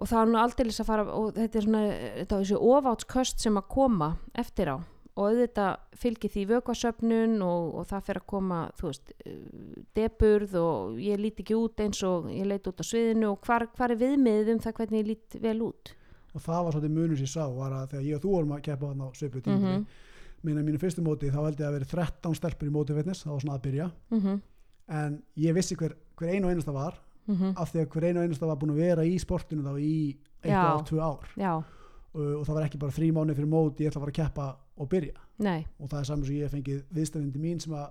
[0.00, 1.84] og það er nú aldeilis að fara og þetta er svona,
[2.18, 4.76] þetta er þessi ofátsköst sem að koma eftir á
[5.20, 9.34] og auðvitað fylgir því vökvasöfnun og, og það fer að koma þú veist, eh,
[9.98, 13.66] deburð og ég líti ekki út eins og ég leit út á sviðinu og hvar,
[13.76, 15.92] hvar er viðmiðið um það hvernig ég lít vel út
[16.34, 18.54] og það var svolítið munur sem ég sá var að þegar ég og þú vorum
[18.56, 19.84] að keppa þarna á svipu tíma Mhm.
[20.42, 23.32] minna mínu fyrstu móti þá held ég að vera 13 stelpur í móti fitness það
[23.34, 24.40] var svona að byrja mm -hmm.
[24.88, 26.94] en ég vissi hver, hver einu og einasta var
[27.26, 29.78] Mm af því að hver einu og einasta var búin að vera í sportinu þá
[29.78, 30.64] í eitt Já.
[30.72, 31.52] ár, tvö ár já,
[32.14, 34.20] og, og það var ekki bara þrý mánu fyrir móti ég ætla að fara að
[34.22, 35.24] keppa og byrja.
[35.44, 37.88] Nei, og það er saman sem ég hef fengið viðstæðindi mín sem að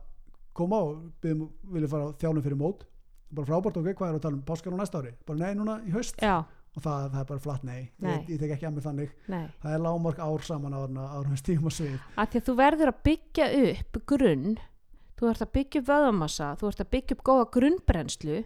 [0.58, 2.88] koma og byrjum, vilja fara þjálfum fyrir mót.
[3.30, 4.46] Bara frábært ok, hvað er að tala um?
[4.48, 5.12] Páskar á næsta ári?
[5.28, 6.18] Bara nei, núna í haust.
[6.18, 6.40] Já,
[6.74, 8.16] og það, það er bara flatt nei, Nei.
[8.16, 9.14] Ég, ég tek ekki að mér þannig.
[9.30, 9.44] Nei.
[9.62, 12.00] Það er lágmark ár saman á árum stífum og svið.
[12.18, 14.58] Að því að þú verður að byggja upp grunn
[15.20, 18.38] þú ert að byggja upp vöðamassa þú ert að byggja upp góða grunnbrennslu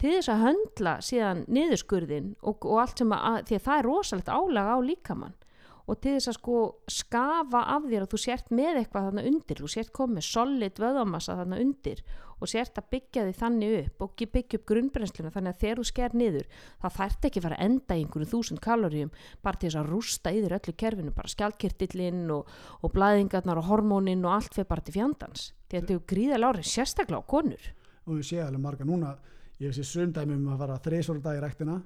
[0.00, 3.88] til þess að höndla síðan niðurskurðin og, og allt sem að því að það er
[3.88, 5.36] rosalegt álag á líkamann
[5.84, 6.58] og til þess að sko
[6.90, 11.36] skafa af þér að þú sért með eitthvað þarna undir þú sért komið solid vöðamassa
[11.40, 12.00] þarna undir
[12.40, 15.86] og sért að byggja því þannig upp og byggja upp grunnbrennsluna þannig að þegar þú
[15.90, 16.48] sker niður
[16.82, 19.12] þá þarf ekki fara að enda í einhverjum þúsund kaloríum
[19.44, 23.68] bara til þess að rústa í þér öllu kerfinu bara skjaldkirtillinn og, og blæðingarnar og
[23.70, 25.52] hormónin og allt fyrir bara til fjandans.
[25.72, 27.70] Þetta er gríðalega árið sérstaklega á konur.
[28.04, 29.14] Og ég sé alveg marga núna
[29.62, 31.78] ég sé sundæmi um að fara þreysvara dag í ræktina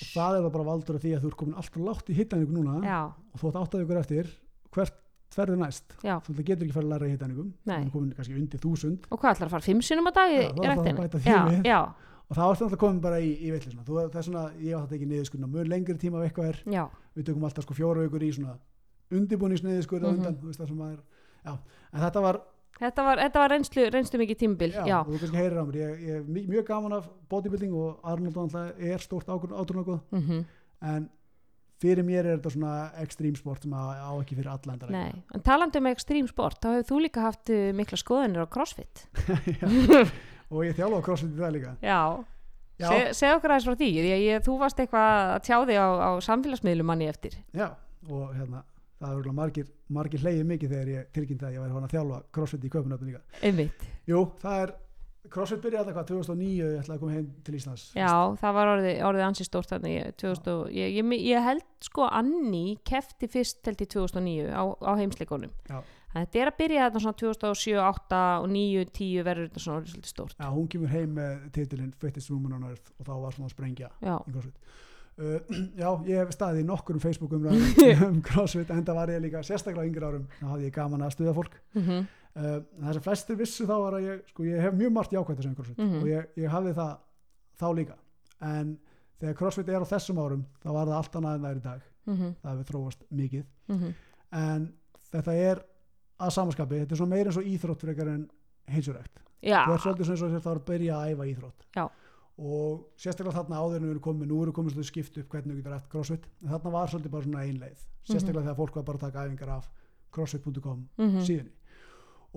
[0.00, 2.18] og það er það bara valdur af því að þú er komin alltaf látt í
[2.18, 4.30] hittæningu núna já, og þú átt áttaði ykkur eftir
[4.74, 5.96] hvert ferður næst?
[6.02, 7.74] Já, þú það getur ekki farið að læra í hittæningum Nei.
[7.76, 9.04] þú er komin kannski undir þúsund.
[9.10, 11.80] Og hvað ætlar að fara fimm sinum á dag í, að já,
[12.30, 14.84] og það varst alltaf komin bara í, í veitlisuna þú, það er svona, ég var
[14.84, 16.82] þetta ekki niðurskurna mjög lengri tíma af eitthvað er, já,
[17.18, 18.54] við tökum alltaf sko fjóra vikur í svona
[19.10, 20.20] undirbúningsniðurskurð mm
[20.54, 20.98] það
[21.40, 21.54] já,
[21.90, 22.38] en þetta var,
[22.80, 25.78] þetta var, þetta var reynslu, reynslu mikið tímabil, já, já, þú kannski heyrir á mér.
[25.80, 30.44] Ég, ég er mjög gaman af bodybuilding og Arnold er stórt átrúnagoð mhm.
[30.80, 31.10] En
[31.80, 35.12] fyrir mér er þetta svona extreme sport sem á, á ekki fyrir alla endar Nei,
[35.34, 39.06] en talandi um extreme sport, þá hefur þú líka haft uh, mikla skoðanir á crossfit.
[40.52, 41.74] og ég þjálfa á crossfit í það líka.
[41.84, 42.00] Já,
[42.80, 45.80] já, Se, segð okkur aðeins frá því, að ég, þú varst eitthvað að tjá þig
[45.80, 47.38] á, á samfélagsmiðlum manni eftir.
[47.56, 47.68] já,
[48.08, 48.64] og hérna
[49.00, 52.20] það er margir, margir hleyið mikið þegar ég tilkynnti að ég væri hann að þjálfa
[52.36, 53.84] crossfit í köpunöfnum líka Einmitt.
[54.10, 54.72] jú, það er
[55.30, 58.10] crossfit byrjaði alltaf hvað 2009 ég ætlaði að koma heim til Íslands Já,
[58.40, 62.66] það var orðið, orðið ansi stórt þannig, ég, 2000, og- ég, ég, held sko Anni
[62.84, 65.52] kefti fyrst í 2009 á, á heimsleikunum.
[65.68, 65.80] Já.
[66.10, 70.10] Þetta er að byrja þetta svona 2007, 8 og 9, 10 verður þetta svona svolítið
[70.10, 70.34] stórt.
[70.40, 73.54] Já, hún kemur heim með titilinn Fittest Woman on Earth og þá var svona að
[73.54, 74.16] sprengja Já,
[75.20, 75.40] uh,
[75.82, 79.42] Já, ég hef staðið í nokkurum Facebook umræðum um CrossFit en það var ég líka
[79.46, 80.26] sérstaklega á yngri árum.
[80.40, 81.56] Þá hafði ég gaman að stuða fólk.
[81.76, 81.98] Mhm,
[82.36, 85.38] uh, það sem flestir vissu þá var að ég sko, ég hef mjög margt jákvæmt
[85.38, 86.00] að segja um CrossFit Mhm.
[86.02, 86.92] og ég, ég hafði það
[87.60, 87.96] þá líka.
[88.40, 88.78] En
[89.20, 91.64] þegar CrossFit er á þessum árum þá var það allt annað en það er í
[91.68, 91.80] dag.
[92.10, 93.44] Mhm, það hefur þróast mikið.
[93.68, 93.94] Mhm,
[94.32, 94.72] en
[95.12, 95.64] þetta er
[96.20, 98.30] að samaskapi, þetta er meira eins og íþrótt frekar en
[98.70, 99.20] heilsurækt
[99.66, 101.62] þú ert svolítið svona eins og það er að byrja að æfa íþrótt.
[101.76, 101.84] Já.
[102.40, 105.52] Og sérstaklega þarna áður en við erum komið, nú erum komið svolítið skipt upp hvernig
[105.52, 108.78] við getum rætt crossfit, en þarna var svolítið bara svona ein leið, sérstaklega þegar fólk
[108.78, 109.66] var bara að taka æfingar af
[110.16, 111.52] crossfit.com mhm, síðunni.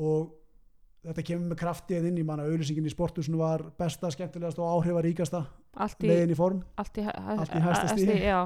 [0.03, 0.33] Og
[1.07, 5.43] þetta kemur með kraftið inn í manna auðlýsingin í sportusinu var besta, skemmtilegast og áhrifaríkasta
[6.03, 6.61] leiðin í form.
[6.79, 8.19] allt í, Allt í hæsta stigi.
[8.27, 8.39] já,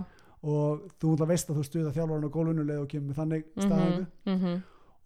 [0.47, 3.45] og þú náttúrulega veist að þú stuða þjálfarinn á gólfinu leið og kemur með þannig
[3.47, 4.57] mhm, staðingu mhm,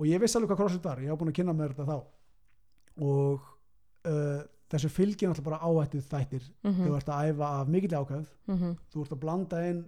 [0.02, 1.98] og ég vissi alveg hvað crossfit var, ég hafa búin að kynna mér þetta þá.
[3.02, 3.46] Og
[4.12, 6.46] uh, þessu fylgir náttúrulega bara áhættuð þættir.
[6.64, 8.78] Mhm, þú ert að æfa af mikill ákvæð mhm.
[8.94, 9.82] þú ert að blanda inn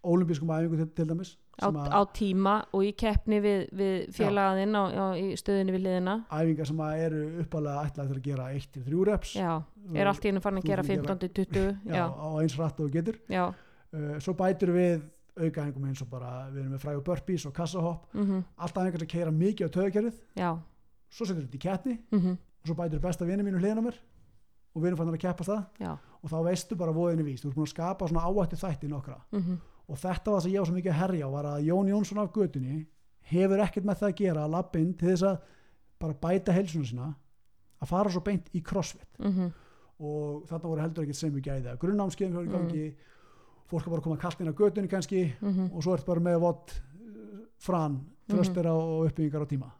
[0.00, 4.82] ólimpískum æfingu til, til dæmis á, á tíma og í keppni við, við félagaðinn á,
[4.96, 6.16] á, í stöðunni við liðina.
[6.32, 9.34] Æfingar sem eru uppalega ætlaði til að gera 1-3 reps.
[9.36, 9.52] Já,
[9.94, 12.80] er allt í hennu farin að gera fyrir að 15-20 já, já, á eins rætt
[12.80, 13.20] og getur.
[13.30, 15.02] Uh, svo bætur við
[15.40, 18.08] aukaæfingum eins og bara við erum með frægur burpees og kassahopp.
[18.16, 20.22] Mhm, alltaf einhvern sem keira mikið á töðukerfið
[21.10, 21.98] svo setur þetta í keppni.
[22.14, 24.00] Mhm, og svo bætur við besta vinnu mínu hliðina á mér
[24.74, 25.64] og við erum fannar að keppast það.
[25.80, 28.88] Já, og þá veistu bara voðinni víst, þú ert búin að skapa svona áhættu þætti
[28.88, 29.16] nokkra.
[29.32, 29.56] Mhm,
[29.88, 31.88] og þetta var það sem ég var svo mikið að herja á var að Jón
[31.90, 32.86] Jónsson af götunni
[33.30, 35.38] hefur ekkert með það að gera að labba inn til þess að
[36.00, 37.14] bara bæta heilsuna sína
[37.82, 39.08] að fara svo beint í crossfit.
[39.18, 39.52] Mhm,
[40.00, 42.56] og þarna voru heldur ekkert sem við gæði grunnámskeiðum fyrir í Mm.
[42.56, 42.94] gangi
[43.70, 45.32] fólk er bara að koma kallt inn á götunni kannski.
[45.40, 46.80] Mhm, og svo ert bara með vott
[47.58, 49.70] fran, þröstir og uppbyggingar á tíma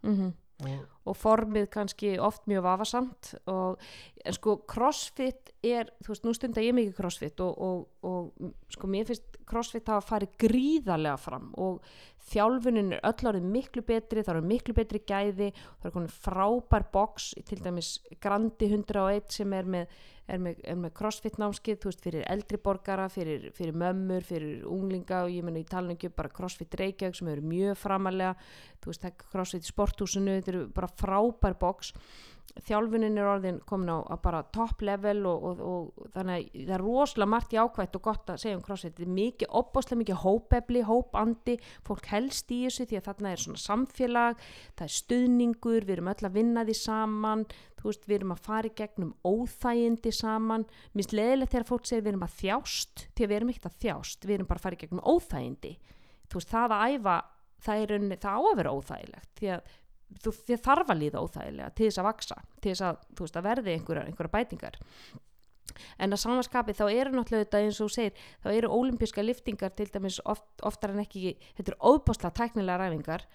[0.65, 3.81] mhm og formið kannski oft mjög vafasamt og,
[4.21, 8.89] en sko crossfit er, þú veist, nú stundar ég mikið crossfit og, og, og sko
[8.91, 11.81] mér finnst crossfit hafa farið gríðarlega fram og
[12.29, 16.85] þjálfunin er öll orðið miklu betri, það eru miklu betri gæði það er konin frábær
[16.93, 19.97] box til dæmis Grandi 101 sem er með,
[20.31, 24.65] er með, er með crossfit námskið, þú veist, fyrir eldri borgara fyrir, fyrir mömmur, fyrir
[24.69, 28.35] unglinga og ég menna í talinu ekki bara crossfit Reykjavík sem eru mjög framalega
[28.81, 31.95] þú veist, það er crossfit sporthúsinu þetta eru bara frábær box.
[32.67, 36.83] Þjálfunin er orðin komin á, bara top level og, og, og þannig að það er
[36.83, 38.97] rosalega margt jákvætt og gott að segja um crossfit.
[38.97, 41.55] Þetta er mikið, opbáslega mikið hópefli hópandi,
[41.87, 44.43] fólk helst í þessu því að þarna er svona samfélag
[44.75, 47.45] það er stuðningur, við erum öll að vinna því saman,
[47.81, 50.65] þú veist, við erum að fara í gegnum óþægindi saman.
[50.93, 53.77] Minnst leðilegt þegar fólk segir við erum að þjást því að við erum ekkert að
[53.85, 55.73] þjást, við erum bara að fara í gegnum óþægindi.
[56.31, 57.15] Þú veist, það að æfa
[57.61, 59.73] það er rauninni, það á að vera óþægilegt því að
[60.21, 60.33] þú
[60.65, 64.05] þarf að líða óþægilega til þess að vaksa, til þess að, veist, að verði einhverja,
[64.09, 64.79] einhverja bætingar.
[66.01, 69.87] En að samanskapi þá eru náttúrulega þetta eins og segir, þá eru ólimpíska liftingar til
[69.93, 73.25] dæmis oft, oftar en ekki þetta eru óbáslega tæknilega ræfingar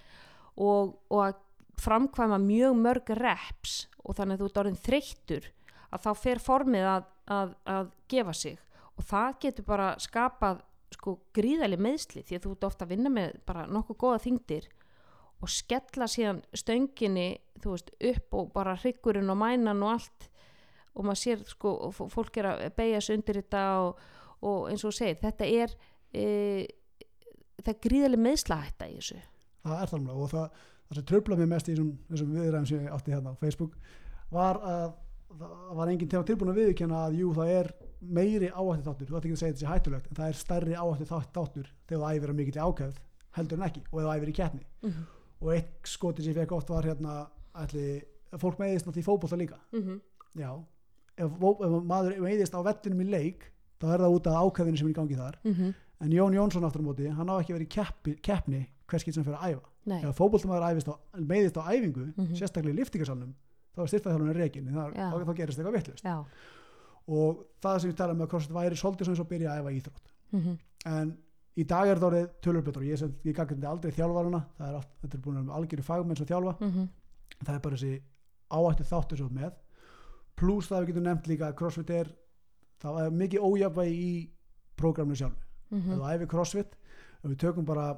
[0.60, 1.40] og, og að
[1.80, 5.50] framkvæma mjög mörg reps og þannig að þú ert orðin þreyttur
[5.90, 8.62] að þá fer formið að, að, að gefa sig.
[8.96, 10.62] Og það getur bara skapað
[10.94, 14.68] sko gríðali meðsli því að þú ert ofta að vinna með bara nokkuð góða þingdir
[15.42, 17.26] og skella síðan stönginni
[17.64, 20.28] veist upp og bara hryggurinn og mænan og allt.
[20.96, 23.98] Og maður sér sko fólk er að beigja sig undir þetta og,
[24.48, 25.74] og eins og segir þetta er
[26.16, 26.24] e,
[27.60, 29.18] það er gríðali meðslahætta í þessu.
[29.66, 32.84] Það er þannig og það, það sem tröfla mig mest í þessum, þessum viðræðum sem
[32.84, 33.72] ég átti hérna á Facebook
[34.30, 34.92] var að
[35.36, 39.16] það var enginn til tilbúin að viðurkenna að jú það er meiri áhætti þáttur, þú
[39.18, 42.10] ætti ekki að segja þetta sé hættulegt en það er stærri áhætti þáttur þegar þú
[42.16, 43.00] æfir að mikill ákæð
[43.36, 45.04] heldur en ekki og ef þú æfir í keppni mm -hmm.
[45.40, 48.02] og eitt skoti sem ég fekk oft var hérna ætli,
[48.38, 49.58] fólk meðist náttúrulega í fótbolta líka
[50.36, 50.50] já,
[51.16, 54.86] ef, ef maður meðist á vellinum í leik þá er það út af ákæðinu sem
[54.86, 55.74] er í gangi þar Mhm.
[56.00, 57.68] En Jón Jónsson aftur á móti, hann á ekki verið
[58.22, 59.68] keppni hvers getur sem fyrir að æfa.
[59.86, 60.16] Nei, ef
[60.90, 62.34] á, meðist á æfingu Mhm.
[62.36, 63.34] sérstaklega í liftingarsalnum
[63.76, 66.04] þá er styrtaþjálfurinn reikin þá, þá, gerist eitthvað vittlust
[67.08, 69.74] og það sem ég tala með að CrossFit væri svolítið eins og byrja að æfa
[69.80, 70.12] íþrótt.
[70.32, 70.40] Mm
[70.86, 71.16] en
[71.56, 74.68] í dag er það orðið tölur betur og ég, sem- ég gagnandi aldrei þjálfaruna það
[74.68, 76.56] er, allt, er búin að vera algjöru fagmenn sem þjálfa.
[76.72, 76.88] -hmm.
[77.44, 78.00] það er bara þessi
[79.16, 79.52] sem þú ert með.
[80.36, 82.12] Pluss það við getum nefnt líka að CrossFit er
[82.82, 84.30] það er mikið ójafvægi í
[84.76, 85.98] prógraminu sjálf ef Mhm.
[85.98, 86.76] þú æfi CrossFit
[87.24, 87.96] ef við tökum bara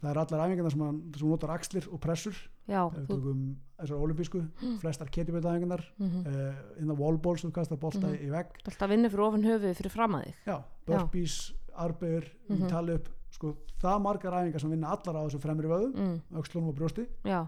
[0.00, 2.34] það er allar æfingarna sem, hann- sem notar axlir og pressur.
[2.66, 4.40] Já við þú, tökum þessar olimpísku
[4.80, 8.18] flestar ketjuböldaæfingarnar mm uh, in the wall balls sem þú kastar bolta Mhm.
[8.26, 8.46] í vegg.
[8.66, 10.34] Alltaf vinna fyrir ofan höfuð fyrir fram að þig.
[10.46, 12.68] Já, burpees, arbegur mm Mhm.
[12.68, 16.20] tala upp, sko, það margar æfingar sem vinna allar á þessum fremri vöðum mm.
[16.32, 17.46] öxlunum og brjósti, já,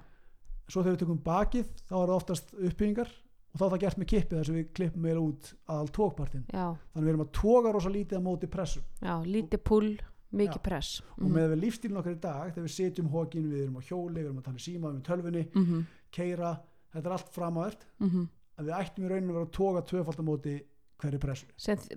[0.69, 3.09] svo þegar við tökum bakið þá er það oftast uppbyggingar
[3.57, 6.45] og þá er það gert með kippið þar sem við klippum meira út aðal tókpartin,
[6.53, 9.97] já, þannig við erum að toga rosa lítið á móti pressum já, lítið pull
[10.37, 10.63] mikið Já.
[10.67, 11.03] press.
[11.23, 14.19] Og með við lífstílinn okkar í dag þegar við setjum hókin, við erum á hjóli
[14.19, 15.85] við erum að tala síma, við erum í tölvunni mm -hmm.
[16.13, 16.51] keira,
[16.93, 20.23] þetta er allt framært Mm að við ættum í rauninu að vera að toga tvöfald
[20.23, 20.55] á móti
[20.97, 21.47] hverju pressu.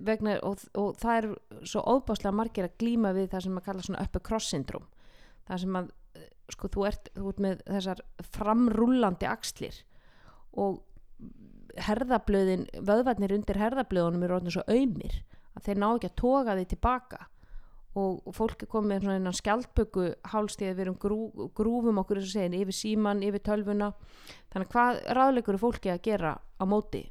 [0.04, 1.28] Vegna, og, og það er
[1.64, 4.84] svo óbáslega margir að glíma við það sem að kalla svona upper cross syndrom
[5.48, 5.88] það sem að
[6.20, 9.80] eh, sko þú ert, þú ert með þessar framrúllandi axlir
[10.52, 10.82] og
[11.76, 15.22] herðablöðin, vöðvarnir undir herðablöðunum eru orðin svo auðmir
[15.56, 17.20] að þeir ná ekki að toga því tilbaka
[17.98, 21.20] og, og fólk er komið svona innan skjaldböku hálstíð við erum grú,
[21.56, 23.92] grúfum okkur þess að segja yfir síman, yfir tölvuna
[24.52, 27.04] þannig að hvað ráðleikur er fólki að gera á móti?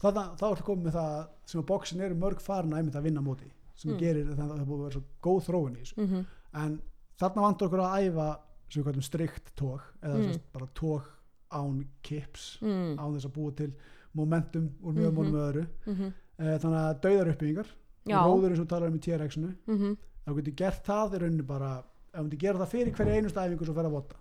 [0.00, 1.16] Þannig að þá ertu komið með það
[1.52, 3.98] sem að bóksin eru mörg farin að einmitt að vinna móti sem Mm.
[4.00, 6.24] gerir þannig að það búið að vera svo góð þróun í þessu Mm -hmm.
[6.62, 6.80] en
[7.20, 8.28] þarna vandur okkur að æfa
[8.68, 10.40] sem við kallum strikt tók eða mm.
[10.52, 11.19] bara tók
[11.52, 12.96] án kips mm.
[12.98, 13.72] án þess að búa til
[14.14, 15.34] momentum úr mjög mónum Mhm.
[15.34, 16.12] með öðru Mm -hmm.
[16.38, 17.66] e, þannig að dauðar uppbyggingar
[18.06, 19.96] róður eins og talar um í TRX-inu Mm -hmm.
[20.26, 21.84] ef þú getur gert það er rauninni bara
[22.14, 24.16] ef þú getur gera það fyrir hverja einustu æfingu sem fer að vota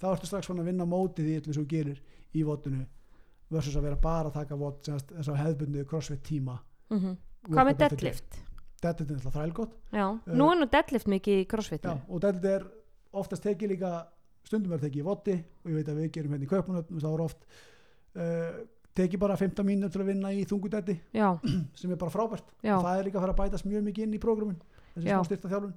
[0.00, 2.00] þá ertu strax fann að vinna mótið í öllu sem þú gerir
[2.34, 2.86] í votinu
[3.50, 6.58] versus að vera bara að taka vot þess að hefðbundu crossfit tíma
[6.90, 7.16] Mhm.
[7.48, 8.38] Hvað með deadlift?
[8.82, 12.20] deadlift er alltaf þrælgott Já, Eh, nú er nú deadlift mikið í Já, crossfitinu og
[12.20, 12.66] deadlift er
[13.14, 14.06] oftast tekið líka
[14.48, 17.08] stundum er tekið í voti og ég veit að við gerum hérna í kaupunöfnum þá
[17.12, 17.46] er oft
[18.16, 18.58] uh,
[18.98, 21.28] tekið bara 15 mínútur til að vinna í þungudetti Já,
[21.78, 22.48] sem er bara frábært.
[22.66, 24.58] Já, og það er líka að fara að bætast mjög mikið inn í prógrumin
[24.96, 25.76] þessi smá styrta þjálfun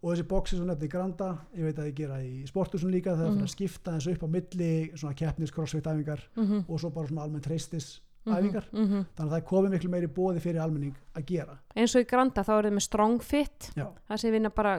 [0.00, 3.26] og þessi boxi sem nefnir Granda ég veit að ég gera í sportusun líka það
[3.30, 3.34] Mhm.
[3.38, 7.08] fyrir að skipta þessu upp á milli svona keppnis crossfit æfingar mhm, og svo bara
[7.08, 8.68] svona almennt reistis mhm, æfingar.
[8.72, 9.04] mhm.
[9.16, 11.58] þannig að það er komið miklu meiri bóði fyrir almenning að gera.
[11.76, 14.74] Eins og í Granda þá er þið með strong fit það sem vinna bara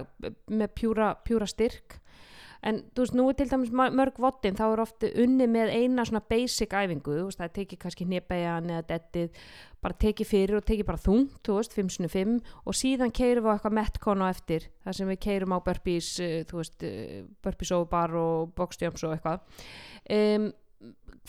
[0.50, 2.00] með pjúra, pjúra styrk
[2.62, 6.06] en þú veist, nú er til dæmis mörg vottin þá er oft unni með eina
[6.08, 9.44] svona basic æfingu, þú veist, það tekið kannski hnebæjan eða dettið,
[9.82, 13.56] bara tekið fyrir og tekið bara þungt, þú veist, 5 og síðan keirum við á
[13.56, 17.74] eitthvað metcon á eftir þar sem við keirum á burpees eh, þú veist, eh, burpees
[17.76, 19.42] over og box jumps og eitthvað.
[20.12, 20.52] Um,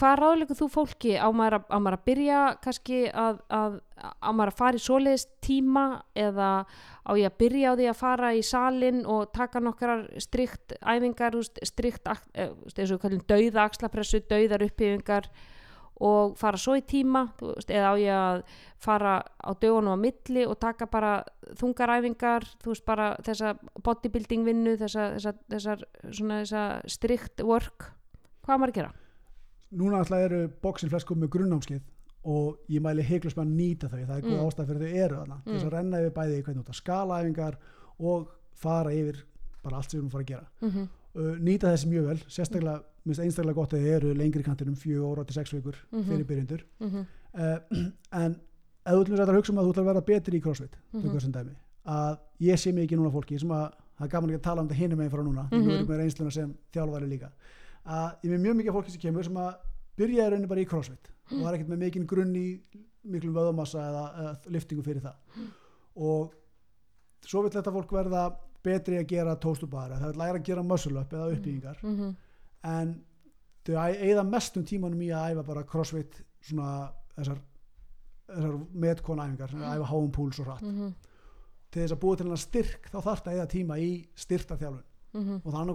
[0.01, 4.31] hvað ráðleikur þú fólki á maður að, á maður að byrja kannski að, að á
[4.33, 5.85] maður að fara í svoleiðist tíma
[6.19, 6.51] eða
[7.05, 11.37] á ég að byrja á því að fara í salin og taka nokkrar strikt æfingar,
[11.63, 15.29] strikt eh, eins og kallum dauða axlapressu, dauðar upphýfingar
[16.03, 17.27] og fara svo í tíma
[17.69, 18.41] eða á ég að
[18.83, 21.21] fara á dögunum á milli og taka bara
[21.61, 26.65] þungar æfingar, þú veist bara þessa bodybuilding vinnu, þessa, þessa, þessar, svona þessa
[26.97, 27.93] strikt work,
[28.43, 29.02] hvað maður að gera?
[29.73, 31.81] Núna alltaf eru bóksin flest komið með grunnámskið
[32.25, 34.47] og ég mæli heiklust með að nýta þau það er góð Mm.
[34.47, 35.69] ástæð fyrir þau eru þarna þess Mm.
[35.69, 37.57] að renna yfir bæði hvernig út að skala æfingar
[37.99, 39.17] og fara yfir
[39.65, 40.89] bara allt sem við erum að fara að gera Mm -hmm.
[41.15, 45.01] uh, nýta þessi mjög vel, sérstaklega minnst einstaklega gott að þið eru lengri kantinum 4
[45.03, 46.03] óra til 6 vikur Mhm.
[46.09, 47.59] fyrir byrjundur Mm uh,
[48.13, 48.33] en
[48.87, 51.55] ef þú ætlum að hugsa um að þú ætlum að vera betri í crossfit Mhm.
[51.87, 54.69] að ég sé mikið núna fólki sem að það er gaman ekki að tala um
[54.69, 55.69] þetta hinum meginn frá núna mm Mhm.
[55.71, 55.87] -hmm.
[55.89, 57.31] með reynsluna sem þjálfari líka
[57.87, 59.55] að ég með mjög mikið fólki sem kemur sem að
[59.99, 62.47] byrja í rauninni bara í crossfit og það er ekkert með mikinn grunn í
[63.05, 65.49] miklum vöðumassa eða, eða liftingu fyrir það
[65.97, 66.33] og
[67.27, 68.25] svo vill þetta fólk verða
[68.63, 72.13] betri að gera tóstubara það vil læra að gera muscle up eða uppbyggingar Mhm.
[72.65, 72.93] en
[73.65, 77.39] þau eigða mestum tímanum í að æfa bara crossfit svona þessar,
[78.29, 80.95] þessar metkona æfingar sem æfa háum púls og hratt Mhm.
[81.71, 84.57] til þess að búa til hennar styrk þá þarf það að eigða tíma í styrta
[84.57, 85.43] þjálfun Mhm.
[85.45, 85.67] og það er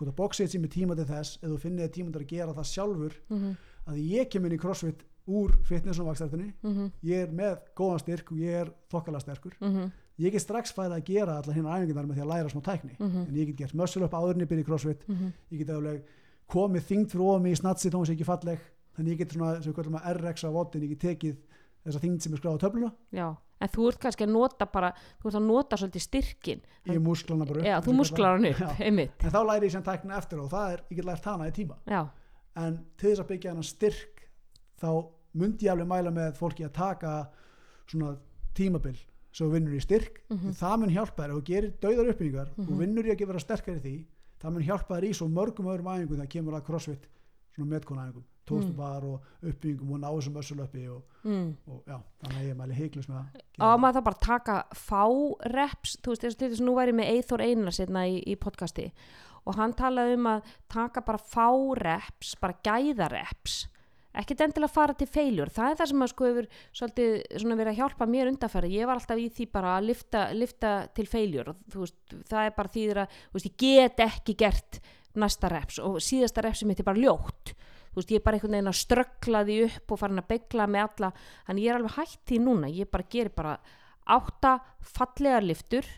[0.00, 2.20] hvort að, að boxið sér með tíma til þess eða þú finnir þér tíma til
[2.20, 3.56] að gera það sjálfur Mhm.
[3.86, 6.92] að því ég kem inn í crossfit úr fitness og vakstartinni Mhm.
[7.04, 9.90] ég er með góðan styrk og ég er þokkala sterkur Mhm.
[10.18, 12.96] ég get strax fæða að gera allar hérna æfingarnar með því að læra smá tækni
[12.98, 13.26] Mhm.
[13.28, 15.32] en ég get gert muscle up áður en ég byrja í crossfit Mhm.
[15.52, 16.02] ég get alveg
[16.48, 18.58] komið fyrir ofan mig í snatsi þó hún sé ekki falleg
[18.96, 21.36] þannig ég get svona sem við kallum að RX á vodin ég get tekið
[21.84, 23.28] þessa þyngd sem er skráð á töfluna Já,
[23.60, 26.60] en þú ert kannski að nota bara, þú ert að nota svolítið styrkin.
[26.86, 29.24] ég musklana bara upp Já, þú musklar hann upp, einmitt.
[29.24, 31.52] en þá læri ég sem tækna eftir og það er, ég get lært hana í
[31.56, 32.02] tíma Já,
[32.56, 34.24] en til þess að byggja hennar styrk
[34.80, 34.88] þá
[35.34, 37.14] myndi ég alveg mæla með fólki að taka
[37.86, 38.16] svona
[38.54, 38.96] tímabil
[39.30, 40.52] þú vinnur í styrk Mhm.
[40.58, 42.72] það mun hjálpa þér ef þú gerir dauðar uppbyggingar Mhm.
[42.72, 44.04] og vinnur í að vera sterkari í því
[44.42, 47.06] það mun hjálpa þér í svo mörgum öðrum æfingum þegar kemur að crossfit
[47.54, 51.48] svona metkona æfingum tóstubar og uppbyggingum og ná þessum össulöppi og, mm.
[51.70, 55.02] og já, þannig að ég mæli heiklust með að á maður það bara taka fá
[55.54, 58.88] reps, þú veist, þess að nú væri með Eithor Einar sérna í, í podcasti
[59.48, 61.48] og hann talaði um að taka bara fá
[61.80, 63.62] reps, bara gæða reps
[64.10, 67.76] ekkert endilega fara til feiljur það er það sem að sko hefur svolítið verið að
[67.78, 71.60] hjálpa mér undanfæri ég var alltaf í því bara að lifta, lifta til feiljur og
[71.76, 74.80] veist, það er bara þýðir að veist, ég get ekki gert
[75.18, 77.54] næsta reps og síðasta repsi mitt er bara ljótt.
[77.90, 80.66] Þú veist, ég er bara einhvern veginn að ströggla því upp og farin að begla
[80.70, 81.10] með alla
[81.48, 82.70] þannig ég er alveg hætt því núna.
[82.70, 83.56] Ég bara gerir bara
[84.10, 84.52] átta
[84.92, 85.88] fallegar liftur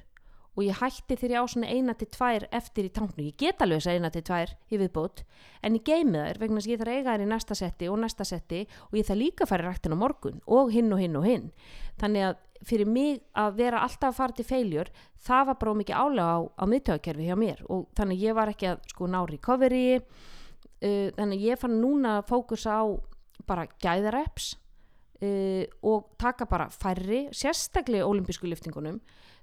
[0.53, 3.63] og ég hætti þegar ég á svona eina til tvær eftir í tanknu, ég get
[3.65, 5.23] alveg þess eina til tvær í viðbót,
[5.65, 7.89] en ég geimi þær vegna þess að ég þarf að eiga þær í næsta setti
[7.89, 10.93] og næsta setti og ég þarf líka að fara í ræktin á morgun og hinn
[10.93, 11.49] og hinn og hinn.
[12.03, 14.93] Þannig að fyrir mig að vera alltaf að fara til feiljur,
[15.25, 17.65] það var bara mikið álega á, á miðtöðakerfi hjá mér.
[17.73, 21.81] Og þannig að ég var ekki að sko ná recovery uh, þannig að ég fann
[21.81, 22.85] núna að fókusa á
[23.49, 24.53] bara gæðareps
[25.25, 29.01] uh, og taka bara færri sérstaklega olimpísku liftingunum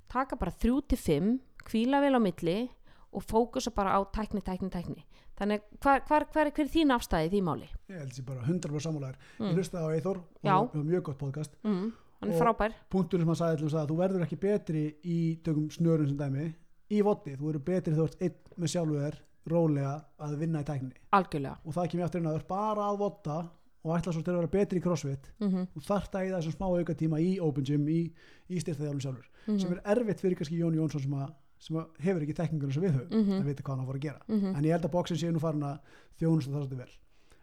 [0.10, 2.70] taka bara þrjú til fimm kvíla vel á milli
[3.14, 5.03] og fókusa bara á tækni, tækni, tækni.
[5.39, 7.68] Þannig hvar, hvar, hvar, hver er þín afstæði í því máli?
[7.89, 9.45] ég held sér bara 100% sammálaður Mm.
[9.49, 11.55] ég hlustaði á Eithor og það var mjög gott podcast.
[11.64, 12.74] Mm, hann Og- frábær.
[12.91, 16.18] punkturinn sem hann sagði til þess að þú verður ekki betri í tökum snörum sem
[16.18, 16.53] dæmi.
[16.91, 19.16] Í voddi, þú verður betri þú ert einn með sjálfu þér
[19.49, 21.57] rólega að vinna í tækninni algjörlega.
[21.66, 23.49] Og það kemur aftur inn að þú ert bara að vodda
[23.86, 25.32] og ætla svo til að vera betri í crossfit.
[25.39, 28.12] Mm þú þarft að eða þessum smá auka tíma í open gym, í,
[28.49, 29.59] í styrtaðjálfum sjálfur Mhm.
[29.59, 32.83] sem er erfitt fyrir kannski Jón Jónsson sem, að, sem að hefur ekki tekningunum sem
[32.83, 33.41] við höfum Mhm.
[33.41, 34.55] að vita hvað hann var að gera Mhm.
[34.55, 35.79] en ég held að bóksin sé nú farin að
[36.19, 36.93] þjónustu það svolítið vel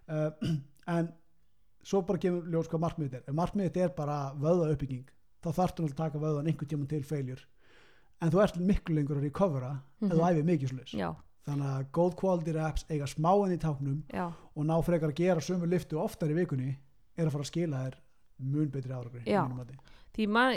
[0.08, 0.30] uh,
[0.98, 1.12] en
[1.82, 5.06] svo bara kemur ljós hvað markmiðið er ef markmiðið er bara vöða uppbygging
[5.42, 7.40] þá þarftu náttúrulega að taka vöðan einhvern tíma til feiljur
[8.22, 9.72] en þú ert miklu lengur að recovera
[10.02, 10.26] ef þú Mhm.
[10.30, 10.94] æfir mikið sluðis
[11.46, 15.40] þannig að góð quality reps eiga smáinn í táknum já, og ná frekar að gera
[15.40, 16.76] sömu liftu oftar í vikunni
[17.16, 17.94] er að fara að skila þér
[18.40, 18.90] mun betri
[19.26, 19.46] Já.
[20.16, 20.56] Því man,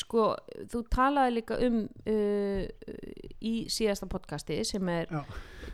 [0.00, 0.26] sko,
[0.72, 2.62] þú talaði líka um uh,
[3.40, 5.10] í síðasta podcasti sem er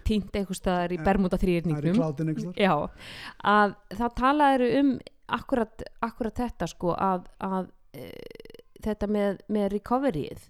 [0.07, 2.75] týnt einhver staðar í Bermuda það er já,
[3.43, 4.93] að þá talaði um
[5.37, 8.11] akkurat, akkurat þetta sko að, að e,
[8.85, 10.45] þetta með, með recoveryið.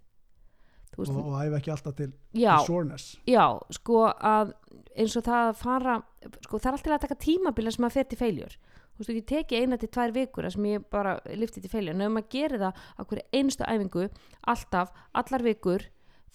[0.97, 3.17] Veist, og, og æfa ekki alltaf til, já, soreness.
[3.29, 3.45] Já,
[3.77, 4.53] sko að
[4.97, 5.97] eins og það að fara
[6.45, 8.57] sko það er alltaf að taka tímabila sem að fer til feiljur
[8.97, 12.07] þú veist, ekki teki eina til tvær vikur sem ég bara lifti til feiljur en
[12.07, 14.09] ef maður gerir það á hverju einstu æfingu
[14.53, 15.87] alltaf, allar vikur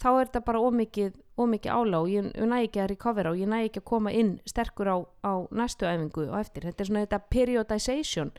[0.02, 3.42] þá er þetta bara ómikið, ómikið ála og ég, ég næ ekki að recovera og
[3.42, 6.90] ég næ ekki að koma inn sterkur á, á næstu æfingu og eftir, þetta er
[6.90, 8.34] svona þetta periodization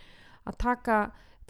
[0.49, 0.99] að taka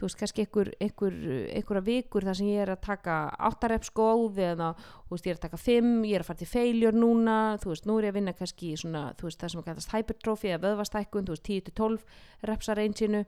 [0.02, 1.16] þú veist, kannski einhver, einhver,
[1.54, 3.16] einhverja vikur þar sem ég er að taka
[3.48, 4.72] áttarreps góð eða,
[5.06, 7.70] þú veist, ég er að taka fimm ég er að fara til feiljur núna þú
[7.70, 10.50] veist, nú er ég að vinna kannski svona, þú veist, það sem að kallast hypertrophy
[10.50, 13.22] eða vöðvastækkun, þú veist, 10-12 repsa reynsinu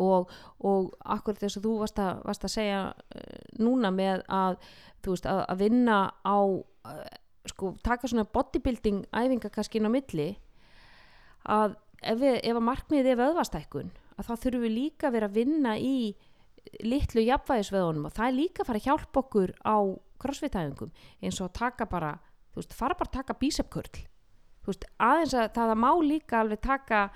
[0.00, 0.32] og,
[0.64, 4.56] og akkurat þess að þú varst að, varst að segja uh, núna með að
[5.04, 7.06] þú veist, að, að vinna á uh,
[7.52, 10.30] sko, taka svona bodybuilding æfinga kannski inn á milli
[11.44, 15.30] að ef, við, ef að markmiðið er vöðvastækkun að þá þurfum við líka að vera
[15.30, 15.96] að vinna í
[16.86, 19.76] litlu jafnvægisveðunum og það er líka að fara að hjálpa okkur á
[20.22, 20.92] crossfit-æfingum
[21.22, 22.16] eins og að taka bara
[22.52, 24.04] þú veist, fara bara að taka bísepkurl
[24.62, 27.06] þú veist, aðeins að það má líka alveg taka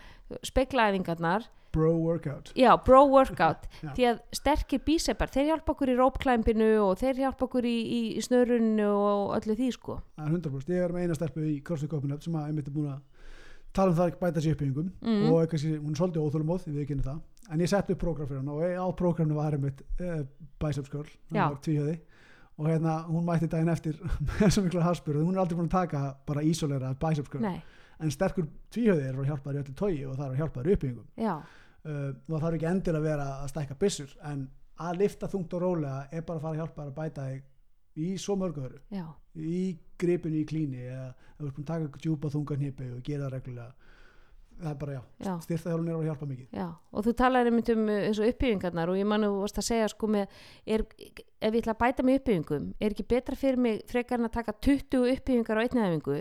[0.47, 1.47] speglaæfingarnar.
[1.77, 2.53] Bro workout.
[2.57, 3.67] Já, bro workout.
[3.97, 8.01] Því að sterkir bísepar, þeir hjálpa okkur í rópklæmpinu og þeir hjálpa okkur í, í,
[8.25, 9.99] snörunnu og öllu því sko.
[10.17, 12.77] Það er 100% ég er með eina stelpu í CrossFit Copenhagen sem að einmitt er
[12.79, 13.03] búin að
[13.77, 15.31] tala um það að bæta sér uppbyggingum Mm.
[15.33, 17.21] og kannski, hún er svolítið óþólumóð, við ekki það
[17.55, 20.23] en ég sett upp prógram fyrir hann og á prógraminu var einmitt uh,
[21.53, 21.97] var tvíhjöði
[22.57, 23.99] og hérna hún mætti daginn eftir
[24.41, 26.95] með svo mikla harspur hún er aldrei búin að taka bara ísolera
[27.45, 27.61] Nei,
[28.01, 30.63] en sterkur tvíhjöði er að hjálpa þér í öllu tói og það er að hjálpa
[30.65, 31.07] þér uppbyggingum
[31.87, 34.47] uh, og það þarf ekki endilega að vera að stækka byssur en
[34.87, 37.45] að lifta þungt og rólega er bara að fara að hjálpa þér að bæta þig
[37.97, 38.81] í svo mörgu öðru.
[38.93, 42.91] Já, í gripinu í klíni eða ef þú ert búin að taka djúpa þunga hnipi
[42.97, 43.73] og gera það reglulega
[44.57, 45.33] það er bara já, já.
[45.45, 46.47] styrtaþjálfun er að hjálpa mikið.
[46.57, 46.67] Já,
[46.97, 49.89] og þú talaði einmitt um uh, eins og uppbyggingarnar og ég manu varst að segja
[49.93, 50.85] sko með, er,
[51.45, 54.33] ef ég ætla að bæta með uppbyggingum, er ekki betra fyrir mig frekar en að
[54.39, 56.17] taka 20 uppbyggingar á einni æfingu,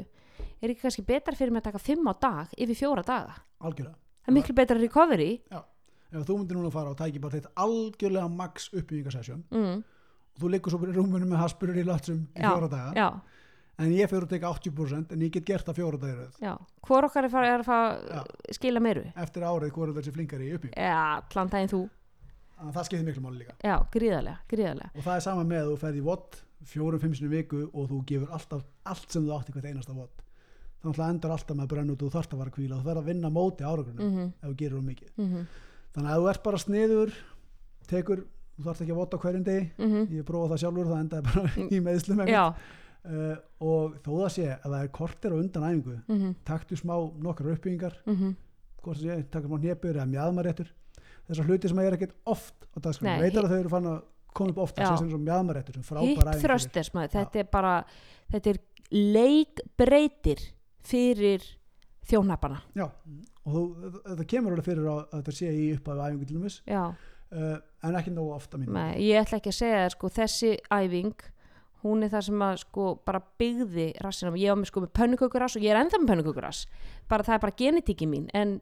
[0.59, 3.37] er ekki kannski betra fyrir mig að taka 5 á dag yfir fjóra daga?
[3.63, 3.95] algjörlega,
[4.25, 5.31] Það er miklu betra recovery.
[6.11, 9.79] ef þú myndir núna að fara og tæki bara þitt algjörlega max uppbyggingasessjón Mm,
[10.35, 12.93] og þú liggur svo í rúmunum með haspurur í latsum í Já, fjóra daga.
[12.95, 13.07] já,
[13.79, 16.53] en ég fyrir að teka 80% en ég get gert það fjóra dagar í.
[16.87, 19.05] Hvor okkar er, er að fara að skila meiru?
[19.15, 20.79] eftir árið hvort er þessi flinkari í uppbygging.
[20.79, 21.83] Já, plantæðin þú.
[22.59, 23.55] að það skiptir miklu máli líka.
[23.63, 24.91] Já, gríðarlega, gríðarlega.
[24.95, 27.65] og það er sama með að þú ferð í vott fjórum, fimm sinni í viku
[27.73, 30.23] og þú gefur alltaf allt sem þú átti hvert einasta vott
[30.85, 33.01] þannig að endar alltaf með út og þú þarft að vara kvíla og þú verð
[33.01, 35.09] að vinna móti áragrunum Mm ef þú gerir um mikið.
[35.17, 35.45] -hmm,
[35.93, 37.13] þannig að ef þú ert bara sniður
[37.87, 38.25] tekur,
[38.55, 39.67] þú þarft ekki að votta á hverjum degi.
[39.77, 42.23] Mm ég prófa það sjálfur, það endaði bara í meðslum
[43.05, 46.79] uh, og þó það sé að það er kortir á undan æfingu mm -hmm, taktu
[46.79, 48.35] smá nokkrar uppbyggingar mm -hmm.
[48.81, 50.73] hvort það sé, taka smá hnépur eða mjadmaréttur
[51.27, 53.85] þessar hluti sem er ekkert oft á Nei, dagskránum, veit hi- að þau eru fann
[53.85, 54.01] að
[54.33, 55.75] koma upp ofta, sem sem mjadmaréttur
[56.41, 57.85] thrusters maður, þetta er bara
[58.31, 58.59] þetta er
[58.91, 60.39] leikbreytir
[60.83, 61.41] fyrir
[62.05, 62.89] þjónapana Já,
[63.45, 63.61] og þú,
[64.05, 66.61] þetta kemur alveg fyrir að, að þetta sé í upphæðu æfingu til dæmis.
[66.69, 66.83] Já,
[67.33, 70.51] uh, en ekki nógu ofta mín Nei, ég ætla ekki að segja það sko, þessi
[70.73, 71.31] æfing
[71.85, 75.57] hún er það sem að sko bara byggði rassinum, ég á mig sko með pönnukökurass
[75.57, 76.65] og ég er ennþá með pönnukökurass.
[77.11, 78.25] Bara það er bara genetíki mín.
[78.33, 78.55] En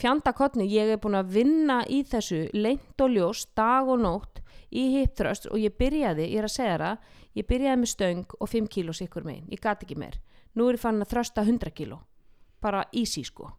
[0.00, 4.40] fjandakotni, ég er búin að vinna í þessu leint og ljós, dag og nótt
[4.72, 8.50] í hiptröst og ég byrjaði, ég er að segja það ég byrjaði með stöng og
[8.50, 10.16] 5 kíló sikkur megin, ég gat ekki meir.
[10.56, 12.00] Nú er ég fann að þrösta 100 kíló.
[12.62, 13.52] Bara easy sko.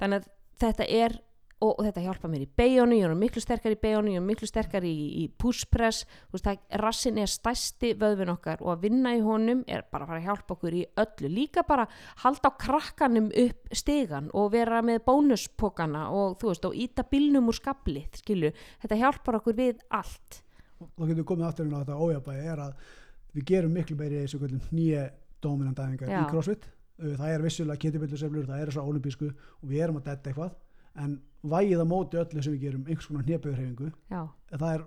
[0.00, 0.30] Þannig að
[0.60, 1.16] þetta er
[1.58, 4.26] og, og þetta hjálpa mér í beigjónu, ég er miklu sterkar í beigjónu, ég er
[4.26, 8.84] miklu sterkar í, í pushpress, þú veist það, rassin er stæsti vöðvin okkar og að
[8.86, 11.88] vinna í honum er bara að fara að hjálpa okkur í öllu, líka bara
[12.22, 17.50] halda á krakkanum upp stegan og vera með bónuspokana og þú veist og íta bílnum
[17.50, 18.54] úr skabli, skilju,
[18.84, 20.42] þetta hjálpar okkur við allt.
[20.78, 22.88] þá getum við komið aftur inn á þetta ójabæði er að
[23.34, 25.08] við gerum miklu meiri í þessu nýja
[25.42, 26.22] dominandæfingar Já.
[26.22, 30.30] í crossfit það er vissulega ketjubilluseflur, það er þessar olimpísku og við erum að detta
[30.32, 30.56] eitthvað
[31.04, 31.16] en
[31.48, 34.22] vægið á móti öllu sem við gerum einhvers konar hnepauðurhefingu Já.
[34.50, 34.84] það er,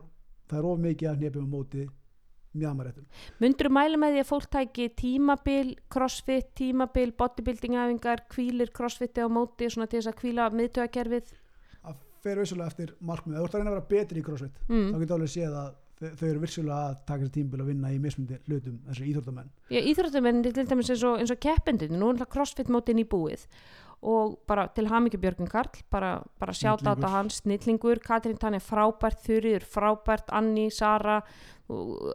[0.52, 1.86] það er of mikið af hnepauðum móti
[2.60, 3.06] mjamaréttum
[3.40, 9.24] Mundur þú mæla með því að fólk tæki tímabil, crossfit, tímabil, bodybuilding æfingar, kvílir crossfiti
[9.24, 11.32] á móti svona til þess að kvíla miðtöðakerfið?
[11.82, 14.90] það fer vissulega eftir markmið ef þú ert að að vera betri í crossfit Mm.
[14.92, 18.00] þá getur alveg séð að þau, eru vissulega að taka þessi tímabil að vinna í
[18.02, 22.20] mismundi hlutum þessari íþróttamenn Já, íþróttumenn til dæmis eins og, eins og keppendin, nú er
[22.24, 23.46] það crossfit mótin í búið
[24.02, 27.10] og bara til hamingju Björgun Karl, bara, bara sjátt á Snillingur.
[27.14, 31.22] hans, snillingur, Katrín Tanni frábært, Þurriður frábært, Anni, Sara,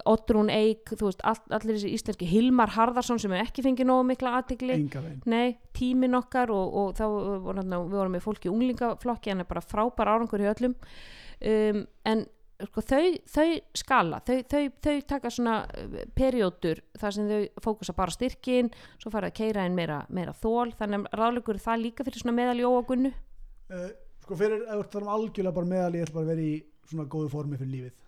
[0.05, 4.05] Otrún Eik, þú veist, all, allir þessi íslenski, Hilmar Harðarsson sem er ekki fengið nógu
[4.11, 9.45] mikla veginn Nei, tímin okkar og, og þá við vorum með fólki í unglingaflokki en
[9.45, 12.26] er bara frábær árangur í öllum um, en
[12.68, 17.96] sko, þau, þau skala þau, þau, þau taka svona uh, periódur þar sem þau fókusa
[17.96, 21.84] bara styrkin svo fara að keira inn meira, meira þól þannig að ráðleikur er það
[21.84, 23.90] líka fyrir svona meðal jóagunnu uh,
[24.26, 26.54] sko fyrir, þú ert þar um algjörlega bara meðal ég ætla bara að vera í
[26.90, 28.04] svona góðu formi fyrir lífið.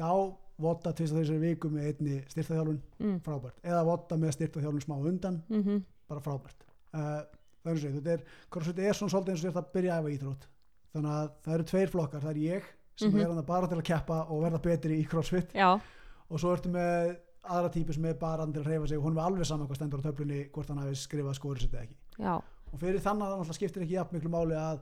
[0.00, 0.10] Þá
[0.62, 3.16] votta tvist að þessari viku með einni styrtaþjálfun mm.
[3.24, 3.62] frábært.
[3.64, 5.82] Eða votta með styrtaþjálfun smá undan Mm
[6.12, 6.66] bara frábært.
[6.92, 7.22] Uh,
[7.64, 8.22] það er er,
[8.84, 10.42] er svona svolítið eins og þetta að byrja að æfa íþrótt.
[10.92, 12.66] Þannig að það eru tveir flokkar, það er ég
[12.96, 13.20] sem Mhm.
[13.20, 15.52] er hann bara til að keppa og verða betri í crossfit.
[15.54, 15.80] Já,
[16.30, 19.04] og svo ertu með aðra típu sem er bara hann til að reyfa sig og
[19.04, 21.82] hún er alveg saman hvað stendur á töflunni hvort hann hafi skrifað skórið sitt eða
[21.82, 21.96] ekki.
[22.18, 22.34] Já,
[22.72, 24.78] og fyrir þannig að náttúrulega skiptir ekki jafn miklu máli að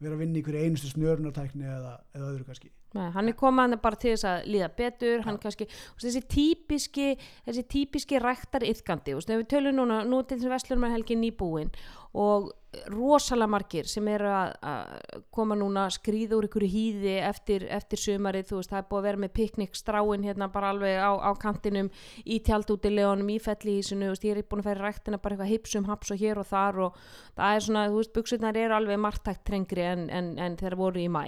[0.00, 2.70] vera að vinna í hverju einustu snörunartækni eða, eða öðru kannski.
[2.94, 5.66] Nei, hann er komað bara til þess að líða betur hann kannski,
[6.00, 10.84] þessi típiski þessi típiski ræktar yfkandi og við tölum núna, nú til þess að Vestlunum
[10.88, 11.70] er helgi nýbúin
[12.14, 12.50] og
[12.90, 18.46] rosalega margir sem eru að, að koma núna skrýða úr ykkur hýði eftir, eftir sumarið,
[18.50, 21.90] þú veist, það er búið að vera með piknikstráin hérna bara alveg á, á kantinum
[22.22, 25.88] í tjaldútilegunum, í fellihísinu, þú veist, ég er búin að færa ræktina bara eitthvað hipsum,
[25.90, 27.00] haps og hér og þar og
[27.34, 31.02] það er svona, þú veist, buksurnar eru alveg margtækt trengri en, en, en þeir voru
[31.02, 31.24] í mæ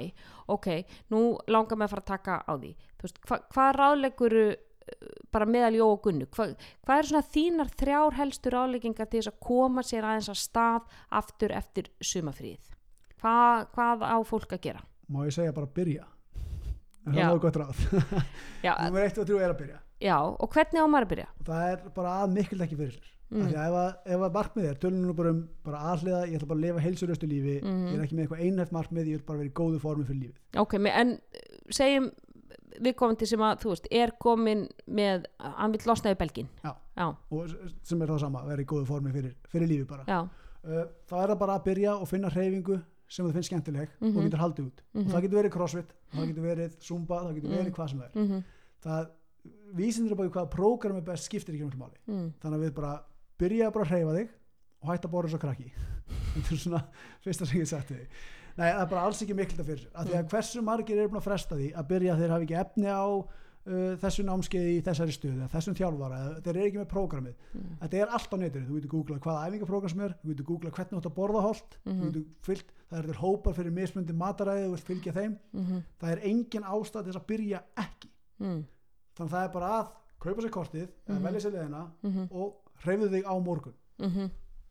[0.53, 0.69] ok,
[1.13, 2.73] nú langar mig að fara að taka á því.
[2.99, 4.37] Þú veist, hva, hvað ráðleikur
[5.33, 6.27] bara meðal jó og gunnu.
[6.35, 6.47] Hva,
[6.87, 10.83] hvað er svona þínar þrjár helstu ráðleikingar til þess að koma sér aðeins að stað
[11.23, 12.71] aftur eftir sumafríð
[13.23, 13.37] Hva,
[13.75, 14.83] hvað á fólk að gera?
[15.13, 16.05] Má ég segja bara byrja?
[17.07, 17.81] En það er náðu gott ráð.
[18.67, 19.79] Já, nummer 1 og 3 er að byrja.
[20.03, 21.29] Já, og hvernig á maður að byrja?
[21.47, 23.47] Það er bara að mikil ekki fyrir Mm.
[23.47, 23.53] mm.
[23.57, 26.49] að ef að, ef að markmið er tölum nú bara um bara aðliða, ég ætla
[26.51, 27.87] bara að lifa heilsuröstu lífi Mhm.
[27.89, 30.21] ég er ekki með eitthvað einhæft markmið ég vil bara vera í góðu formi fyrir
[30.21, 30.61] lífið.
[30.61, 31.15] Ok, en
[31.73, 32.11] segjum
[32.81, 36.73] viðkomandi sem að, þú veist, er komin með, hann vil losna í belgin Já.
[36.97, 37.49] já, og
[37.83, 40.05] sem er það sama, vera í góðu formi fyrir, fyrir lífið bara.
[40.09, 43.89] Já, uh, þá er það bara að byrja og finna hreyfingu sem þú finnst skemmtileg
[44.01, 44.17] Mhm.
[44.17, 44.83] og getur haldið út.
[44.95, 45.05] Mhm.
[45.07, 47.59] og það getur verið crossfit, það getur verið zumba, það getur Mhm.
[47.59, 48.23] verið hvað sem það er.
[48.23, 48.45] Mhm,
[48.83, 49.11] það
[49.75, 51.99] vísindur bara hvaða prógram er best skiptir ekki mjög máli.
[52.09, 53.03] Mm, þannig að við bara
[53.39, 54.29] byrja bara að hreyfa þig
[54.83, 55.73] og hætta að bóra svo krakki.
[56.35, 56.83] Þetta er svona
[57.25, 58.07] fyrsta sem ég sagt þig
[58.59, 61.09] Nei, það er bara alls ekki miklu þetta fyrir af því að hversu margir eru
[61.13, 64.83] búin að fresta því að byrja þeir hafi ekki efni á uh, þessu námskeiði í
[64.85, 67.37] þessari stöðu eða þessum þjálfara, eða þeir eru ekki með prógramið.
[67.55, 70.49] Mm, þetta er allt á netinu, þú getur googlað hvaða æfingaprógram sem er, þú getur
[70.51, 73.57] googlað hvernig þú átt að borða holt þú mhm, getur fyllt, það er þeir hópar
[73.61, 75.39] fyrir mismundi mataræði, þú vilt fylgja þeim.
[75.63, 78.11] Mhm, það er engin ástæð til að byrja ekki.
[78.43, 78.61] Mm,
[79.17, 79.91] þannig að það er bara að
[80.27, 81.23] kaupa sér kortið, Mhm.
[81.25, 83.75] velja sér leðina mhm, og hreyfðu þig á morgun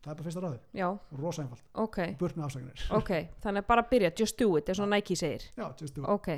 [0.02, 0.86] það er bara fyrsta já,
[1.18, 1.64] rosa einfalt.
[1.78, 1.98] Ok.
[2.18, 3.12] Burt með afsagnir ok,
[3.44, 5.46] þannig bara byrja, just do it, er svona Nike segir.
[5.56, 6.08] Já, just do it.
[6.10, 6.28] ok,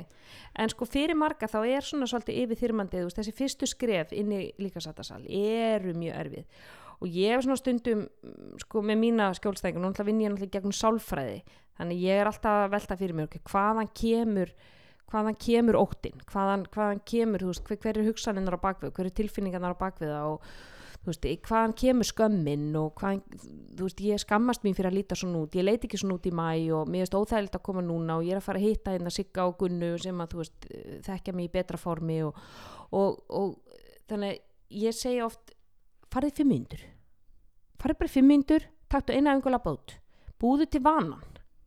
[0.61, 4.13] en sko fyrir marga þá er svona svolítið yfir þyrmandið, þú veist, þessi fyrstu skref
[4.15, 6.63] inn í líkasættasal eru mjög erfið.
[7.03, 10.53] Og ég hef svona stundum mm, sko með mína nú ætla vinn ég náttúrulega í
[10.53, 11.41] gegnum sálfræði,
[11.79, 14.53] þannig ég er alltaf velta fyrir mér, hvaðan kemur
[15.11, 19.09] hvaðan kemur óttin hvaðan, hvaðan kemur, þú veist, hver, hver er hugsaninnar á bakvið, hver
[19.09, 20.47] er tilfinningarnar á bakvið og
[21.05, 23.21] þú veist, hvaðan kemur skömmin og hvaðan,
[23.77, 26.25] þú veist, ég skammast mín fyrir að líta svona út, ég leit ekki svona út
[26.25, 28.67] í mæ og mér finnst óþægilegt að koma núna og ég er að fara að
[28.67, 30.67] hitta hérna Sigga og Gunnu sem að, þú veist,
[31.05, 32.41] þekkja mig í betra formi og,
[32.97, 33.77] og, og
[34.09, 34.41] þannig
[34.81, 35.55] ég segi oft
[36.13, 36.83] farið fimm myndur
[37.81, 39.97] farið bara fimm myndur, taktu eina engulega bót
[40.41, 41.23] búðu til vanan.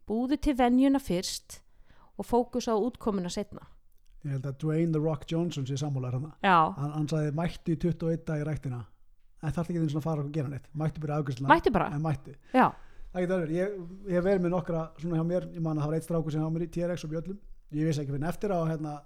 [0.08, 1.60] Búðu til venjuna fyrst
[2.18, 3.66] og fókus á útkomuna setna
[4.26, 8.24] ég held að Dwayne The Rock Johnson sé sammúlar hann hann, sagði mættu í 21
[8.26, 8.80] dag í ræktina
[9.42, 10.66] en þarf ekki eins og að fara og gera neitt.
[10.74, 11.90] Mættu byrja afgjörsla mætti bara?
[11.94, 12.34] En mættu.
[12.54, 12.66] Já,
[13.12, 13.76] það getur verið, ég,
[14.08, 16.32] ég hef verið með nokkra svona hjá mér, ég man að það var eitt strákur
[16.34, 17.38] sem hafa mér í TRX og bjöllum,
[17.78, 18.96] ég vissi ekki fyrir eftir á hérna,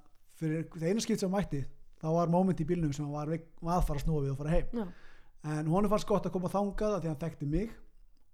[0.41, 1.63] fyrir það eina skipt sem mætti
[2.03, 4.39] þá var moment í bílnum sem var, veik- var að fara að snúa við og
[4.43, 4.67] fara heim.
[4.73, 4.87] Já.
[5.45, 7.71] en honum fannst gott að koma þangað að því hann þekkti mig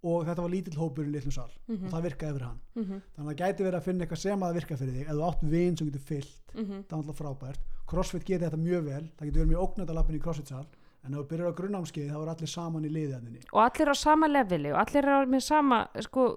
[0.05, 1.86] og þetta var lítill hópur í litlum sal Mhm.
[1.86, 2.61] og það virkaði fyrir hann.
[2.76, 5.07] Mhm, þannig að það gæti verið að finna eitthvað sem að það virka fyrir þig.
[5.09, 6.82] Þú átt vin sem getur fyllt mhm.
[6.84, 7.61] það er alltaf frábært.
[7.88, 9.05] Crossfit getur þetta mjög vel.
[9.18, 10.66] Það getur verið mjög ógnætt að lappin í crossfit sal
[11.09, 13.96] en ef þú byrjar á grunnámskeið þá er allir saman í liðiðaninni og allir á
[13.96, 16.28] sama leveli og allir eru með sama sko,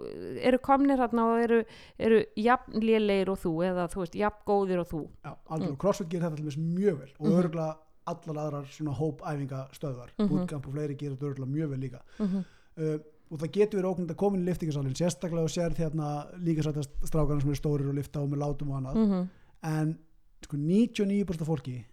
[0.41, 1.61] eru komnir hérna og eru,
[1.99, 5.01] eru jafn lélegir og þú eða þú veist, jafn góðir og þú.
[5.25, 7.39] Já, algjörlega, crossfit gerir þetta allir mjög vel og Mhm.
[7.43, 7.77] örgulega
[8.11, 10.27] allar aðrar svona hópæfingastöðvar Mhm.
[10.29, 11.99] bootcamp og fleiri gerir þetta örgulega mjög vel líka.
[12.19, 12.43] Mm
[12.77, 12.97] uh,
[13.31, 16.07] og það getur verið ógnætt að koma inn í liftingasalinn sérstaklega og sér hérna
[16.43, 18.95] líka sættast strákarna sem eru stórir og lifta og með látum og annað.
[18.95, 19.27] -hmm.
[19.63, 19.97] en
[20.43, 21.85] sko 99% af fólki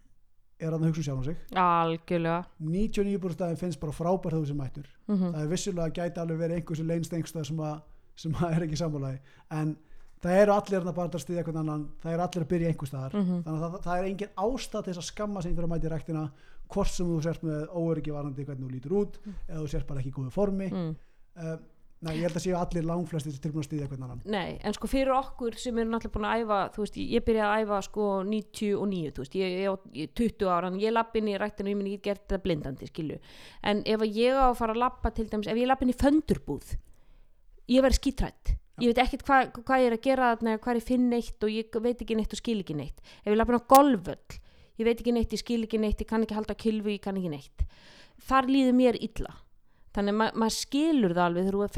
[0.59, 1.37] er að hugsa um sjálf á sig.
[1.63, 2.39] Algjörlega.
[2.61, 4.89] 99% af þeim finnst bara frábært þú sem mættur.
[5.09, 7.79] Mm það er vissulega gæti alveg verið einhver sem leynst einhverstað sem, að,
[8.17, 9.21] sem að er ekki sammálaði
[9.59, 9.77] en
[10.23, 12.91] það eru allir hérna bara að stiðja einhvern annan það eru allir að byrja einhver
[12.91, 13.15] staðar.
[13.15, 13.43] Mhm.
[13.47, 15.87] þannig að það, það er engin ástæð til þess að skamma sig fyrir að mæta
[15.87, 16.25] í ræktina
[16.69, 20.01] hvort sem þú sért með óöryggi varandi hvernig þú lítur út eða þú sért bara
[20.03, 20.69] ekki í góðu formi.
[20.69, 20.97] Mm.
[21.99, 24.87] Nei, ég held að séu allir langflestir tilbúin að stiðja einhvern annan Nei, en sko
[24.91, 28.05] fyrir okkur sem eru náttúrulega búin að æfa, þú veist, ég byrjaði að æfa sko
[28.29, 29.57] 99, þú veist, ég,
[29.99, 32.91] ég 20 ára, en ég lapp inn í rættinu, ég minn ég gert þetta blindandi,
[32.93, 33.19] skilju.
[33.67, 35.97] En ef ég á að fara að lappa til dæmis, ef ég lapp inn í
[36.05, 36.71] föndurbúð,
[37.75, 38.55] ég verði skítrætt.
[38.79, 41.51] Ég veit ekkert hvað hva ég er að gera þarna, hvað ég finn neitt og
[41.51, 43.03] ég veit ekki neitt og skil ekki neitt.
[43.25, 44.39] Ef ég lapp inn á golfvöll,
[44.79, 47.19] ég veit ekki neitt, ég skil ekki neitt, ég kann ekki halda kilfu, ég kann
[47.19, 47.67] ekki neitt.
[48.31, 49.35] Þar líður mér illa
[49.97, 51.73] þannig að ma maður skilur það alveg þegar þú er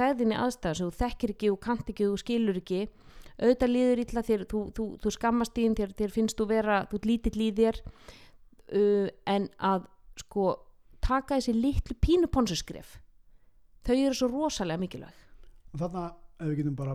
[0.44, 2.80] aðstæður sem þú þekkir ekki og kant ekki þú skilur ekki.
[3.40, 6.98] Auðvitað líður illa þér þú, þú, þú skammast þín þér, þér finnst þú vera þú
[7.08, 7.78] lítill í þér.
[8.70, 9.86] Uh, en að
[10.20, 10.50] sko
[11.02, 12.98] taka þessi litlu pínuponsuskref
[13.86, 15.16] þau eru svo rosalega mikilvæg.
[15.74, 16.04] Og þarna
[16.38, 16.94] ef við getum bara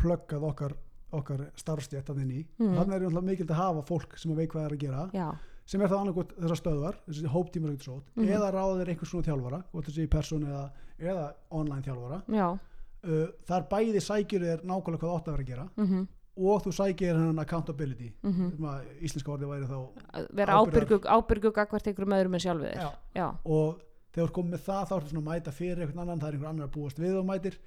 [0.00, 0.74] pluggað okkar,
[1.14, 2.74] okkar starfstjætt að inn í Mhm.
[2.78, 5.10] þarna er náttúrulega mikilvægt að hafa fólk sem að veit hvað er að gera.
[5.12, 5.28] Já,
[5.66, 8.28] sem er þá annarkot þessar stöðvar þessi hóptímar ekkert sót Mhm.
[8.28, 12.22] eða ráðir einhvers svona þjálfara hvort þessi persón eða, eða online þjálfara.
[12.28, 12.58] Já.
[13.02, 16.62] Uh, þar bæði sækir þér nákvæmlega hvað þú átt að vera að gera mm og
[16.64, 20.86] þú sækir hennan accountability sem að íslenska orðið væri þá vera Ábyrgðar.
[20.88, 23.36] ábyrgu, ábyrgu gagvart einhverjum öðrum en sjálfu þér.
[23.44, 23.82] Og
[24.14, 26.48] þegar þú komið það þá ertu svona að mæta fyrir einhvern annan, það er einhver
[26.48, 27.58] annar að búast við og mætir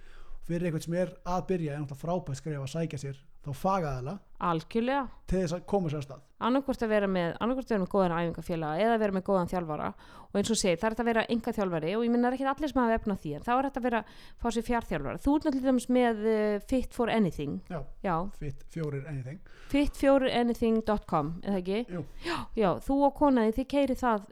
[0.46, 4.14] fyrir einhvern sem er að byrja er náttúrulega frábært skref að sækja sér þá fagaðala
[4.46, 5.06] algjörlega.
[5.30, 6.22] til þess að koma sér að stað.
[6.46, 9.90] Annarkvort að vera með annarkvort að vera með góðan æfingafélaga eða vera með góðan þjálfara.
[10.26, 12.48] Og eins og segir það er þetta að vera enga þjálfari og ég minna ekki
[12.52, 14.02] allir sem hafa efna því en þá er þetta að vera
[14.42, 17.62] fá sér fjárþjálfara þú ert náttúrulega með uh, Fit for Anything.
[17.72, 19.40] Já, já, fit fjórir anything.
[19.72, 21.82] Fitforanything.com eða ekki?
[21.90, 22.04] Jú.
[22.26, 24.28] já, já, þú og konaði þið keiri það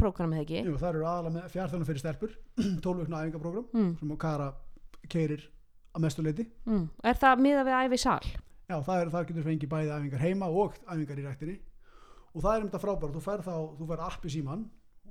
[0.00, 0.62] prógramið ekki?
[0.66, 2.36] Jú, það eru aðalega með fjárþjóðan fyrir stelpur
[2.84, 4.50] 12 vikna æfingaprógram mm, sem Kara
[5.12, 5.46] keirir
[5.94, 6.86] að mestu leiti mm.
[7.06, 8.24] er það miða við æfi sal?
[8.64, 11.58] Já, það er, þar getur fengið bæði æfingar heima og æfingar í ræktinni.
[12.34, 14.64] Og það er um þetta frábært, þú fær þá þú fær app í síman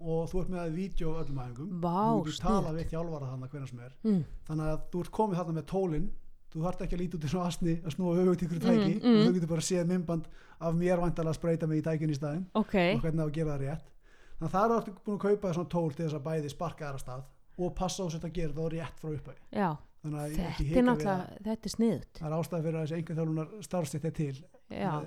[0.04, 1.70] og þú ert með að vídeo á öllum æfingum.
[1.84, 3.94] Vá, þú tala við þjálfara þannig hvernig sem er.
[4.08, 6.10] Mm, þannig að þú ert komið þarna með tólin
[6.54, 8.98] þú þarft ekki að líta út í svona asni að snúa höfugt ykkur tæki.
[8.98, 9.22] Mm, mm.
[9.22, 10.28] þú getur bara séð mymband
[10.60, 13.34] af mér væntalega að spreita mig í tækin í staðin ok, og hvernig á að
[13.38, 13.88] gera það rétt.
[14.34, 16.90] Þannig að það eru aftur búin að kaupa svona tól til þess að bæði sparka
[16.90, 17.24] þar að stað
[17.64, 19.74] og passa á sér að gera það rétt frá að
[20.04, 24.08] þetta er náttúrulega, þetta er sniðut það er ástæði fyrir að þessi einhvern þjólunar starfstætt
[24.10, 24.34] er til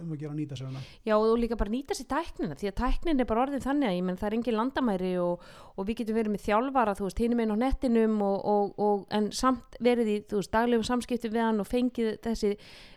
[0.02, 0.82] um að gera nýta sig hana.
[1.06, 4.02] Já og líka bara nýta sér tæknina því að tæknin er bara orðin þannig að
[4.06, 5.46] menn það er engin landamæri og,
[5.76, 9.06] og við getum verið með þjálfara þú veist hinum einn á nettinum og, og, og,
[9.16, 12.54] en samt verið í þú veist daglegum samskipti við hann og fengið þessi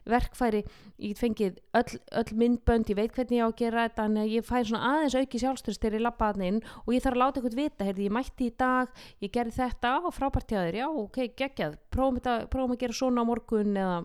[0.10, 0.64] verkfæri
[1.00, 4.46] ég fengið öll, öll myndbönd ég veit hvernig ég á að gera þetta en ég
[4.46, 7.88] fæ svona aðeins auki ég lappa hann inn og ég þarf að láta eitthvað vita
[7.88, 8.92] heyrði ég mætti í dag,
[9.24, 12.98] ég gerði þetta og frábært hjá þér, já ok, geggjað prófum, þetta, prófum að gera
[13.00, 14.00] svona á morgun eða,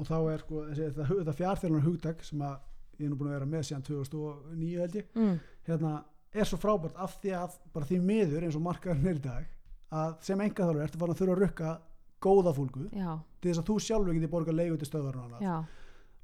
[0.00, 2.56] og þá er sko þessi, þetta, fjárþjólunar hugtak sem að
[3.00, 5.36] ég er nú búin að vera með síðan 2009 held ég mm,
[5.68, 5.92] hérna,
[6.32, 9.48] er svo frábært af því að bara því miður eins og markaðurinn er í dag
[10.00, 11.74] að sem enga þálu ertu farin að þurfa að rukka
[12.20, 14.90] góða fólku já, til þess að þú sjálfur geti borga leigu til
[15.40, 15.56] já,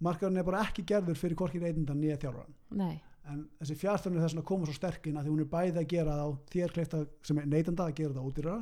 [0.05, 2.97] markaðurinn er bara ekki gerður fyrir hvorki reytindan nýja þjálfaran nei.
[3.27, 5.89] En þessi fjárstofnir þess að koma svo sterk inn að því hún er bæði að
[5.91, 8.59] gera það á þér kleifta sem er neytanda að gera það ódýrara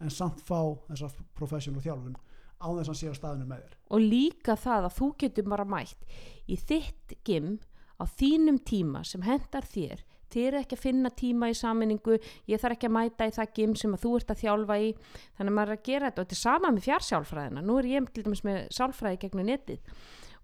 [0.00, 0.58] en samt fá
[0.88, 2.16] þessa professional þjálfun
[2.60, 3.74] á þess að sé á staðinu með þér.
[3.90, 6.06] Og líka það að þú getur bara mætt
[6.46, 7.50] í þitt gym
[7.96, 10.04] á þínum tíma sem hendar þér.
[10.30, 13.54] Þið eru ekki að finna tíma í saminningu ég þarf ekki að mæta í það
[13.56, 14.92] gym sem þú ert að þjálfa í.
[15.38, 17.88] Þannig að maður er að gera þetta og þetta er sama með fjársjálfræðina nú er
[17.90, 19.96] ég til dæmis með sálfræði gegnum netið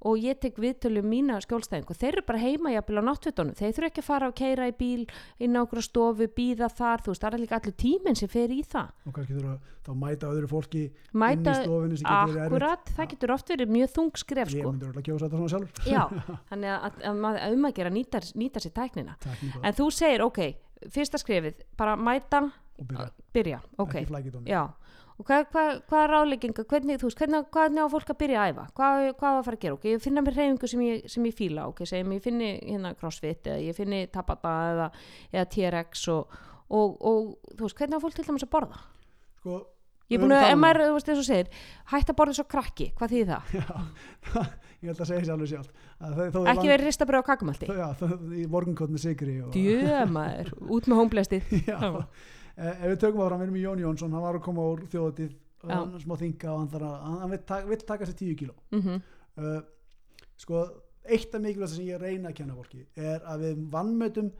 [0.07, 3.57] og ég tek viðtölu um mína skjólstæðing og þeir eru bara heima jafnvel á náttvitunum
[3.59, 5.07] þeir þurfa ekki að fara og keira í bíl
[5.42, 8.54] inn á okkur stofu, býða þar, þú veist, það er líka allir tíminn sem fer
[8.54, 8.92] í það.
[9.07, 12.42] Og kannski þurfa þá að mæta öðru fólki inn mæta, í stofinu sem getur verið
[12.42, 12.46] erfitt.
[12.46, 14.74] akkurat, það getur oft verið mjög þung skref ég sko.
[14.74, 15.90] myndur örugglega að kjósa þetta svona sjálfur.
[15.90, 16.02] Já,
[16.50, 19.16] þannig að, að, að um gera nýta, nýta sér tæknina.
[19.22, 19.64] Tækni bara.
[19.68, 20.42] En þú segir, ok,
[20.92, 22.42] fyrsta skrefið bara mæta,
[22.76, 23.94] og byrja, byrja ok,
[24.44, 24.62] já
[25.16, 28.50] og hvað, hvað, hvað ráðlegginga, hvernig, þú veist, hvernig, hvernig á fólk að byrja að
[28.50, 29.76] æfa, hvað, hvað að fara að gera?
[29.78, 32.92] Ok, ég finna mér hreyfingu sem ég, sem ég fíla ok, segjum ég finni hérna
[32.98, 34.90] crossfit eða ég finni tabata eða,
[35.32, 36.36] eða TRX og,
[36.68, 38.84] og, og þú veist, hvernig á fólk til dæmis að borða?
[39.40, 39.62] Sko,
[40.12, 42.48] ég er búin að, ef maður, þú veist, eins og segir hætt að borða svo
[42.52, 43.56] krakki, hvað þýðir það?
[43.56, 43.66] já,
[44.84, 45.24] ég held að segja
[45.56, 47.86] sjálf að þau, þó er ekki verið ristabröð á kakumaldi já,
[48.36, 51.00] í morgunkott með sigri og, djömaður, út með
[52.57, 55.34] ef við tökum áfram, við erum í Jón Jónsson hann var að koma úr þjóðatíð
[55.62, 55.76] og Já.
[55.76, 59.00] hann smá þinga og hann, þarf að, hann, vill, taka, taka sér 10 kíló mm
[59.36, 59.61] uh,
[60.36, 60.62] sko,
[61.04, 64.32] eitt af mikilvægt sem ég reyna að kenna fólki er að við vannmötum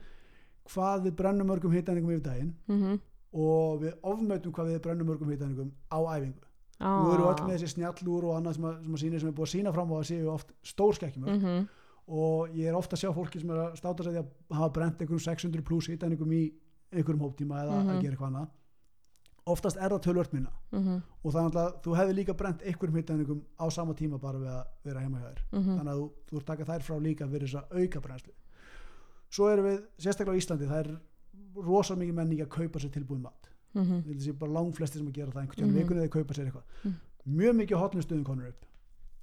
[0.67, 2.99] hvað við brennum mörgum hitaningum yfir daginn -hmm.
[3.33, 6.45] og við ofmötum hvað við brennum mörgum hitaningum á æfingu
[6.79, 7.01] ah.
[7.05, 9.37] við erum öll með þessi snjallúr og annað sem að, sem að sína sem er
[9.37, 11.67] búið að sína fram á að séu oft stórskekkjumörk mm
[12.07, 14.73] og ég er ofta að sjá fólki sem er að státa sig því að hafa
[14.77, 16.43] brent einhverjum 600 pluss hitaningum í
[16.93, 17.89] einhverjum hóptíma eða Mhm.
[17.89, 18.47] að gera eitthvað annað
[19.47, 21.01] oftast er það tölvört minna -hmm.
[21.23, 24.65] og þannig að þú hefði líka brent einhverjum hitaningum á sama tíma bara við að
[24.83, 25.77] vera heima hjá þér Mhm.
[25.77, 28.33] þannig að þú, þú ert taka þær frá líka fyrir þess að auka brennslu
[29.29, 30.99] svo erum við, sérstaklega á Íslandi það er
[31.55, 33.83] rosa mikið menning að kaupa sér tilbúin mat Mhm.
[34.01, 35.93] ég held að sé bara langflesti sem að gera það einhvern tímann Mhm.
[35.93, 36.93] mm eða kaupa sér eitthvað Mhm.
[37.37, 38.65] mjög mikið hotnum stöðum konur upp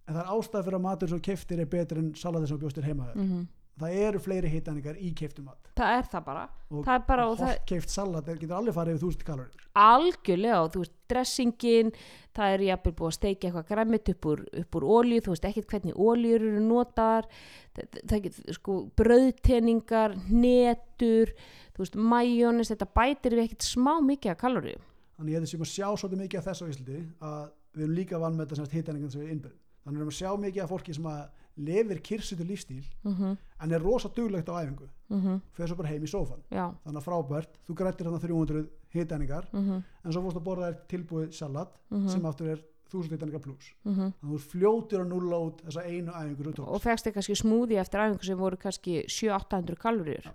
[0.09, 2.83] en það er ástæð fyrir að matur sem keftir er betur en salatið sem bjóstir
[2.85, 3.47] heima þér Mhm.
[3.81, 5.71] Það eru fleiri hitaningar í keftum mat.
[5.75, 6.43] Það er það bara.
[6.71, 9.61] Og það er bara, og það, keft salat er- getur alveg farið yfir 1000 kalorir
[9.75, 11.89] algjörlega og þú veist, dressingin
[12.35, 14.43] það er jafnvel búið að steikja eitthvað græmit upp úr,
[14.79, 17.27] úr olíu, þú veist ekkert hvernig olíur eru notaðar.
[17.75, 21.35] Það, það get, sko, brauðteningar netur,
[21.75, 24.87] þú veist majónis, þetta bætir við ekkert smá mikið af kaloríum.
[25.19, 27.43] Þannig ég held að sjá svolítið mikið af þessu á Íslandi að
[27.75, 29.61] við erum líka vann með þetta hitaningar sem við innbyrðum.
[29.85, 31.23] Þannig erum að sjá mikið af fólki sem að
[31.57, 34.89] lifir kyrsitur lífstíl mm -hmm, en er rosa duglegt á æfingu.
[35.09, 36.75] Mm fyrir svo bara heim í sófan já.
[36.85, 40.79] Þannig að frábært, þú grættir þarna 300 hitaningar mm en svo fórst að borða þér
[40.89, 42.09] tilbúið salat Mhm.
[42.09, 42.59] sem aftur er
[42.93, 43.95] 1000 hitaningar pluss -hmm.
[43.95, 47.35] þannig að þú ert fljótur að nulla út þessa einu æfingu og fegst þið kannski
[47.35, 50.27] smúði eftir æfingu sem voru kannski 700-800 kaloríur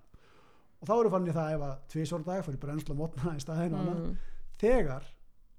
[0.82, 3.78] og þá eru fann ég það ef að tvísvara dag fyrir brennsla mótna í staðinu
[3.78, 4.17] mm.
[4.57, 5.03] þegar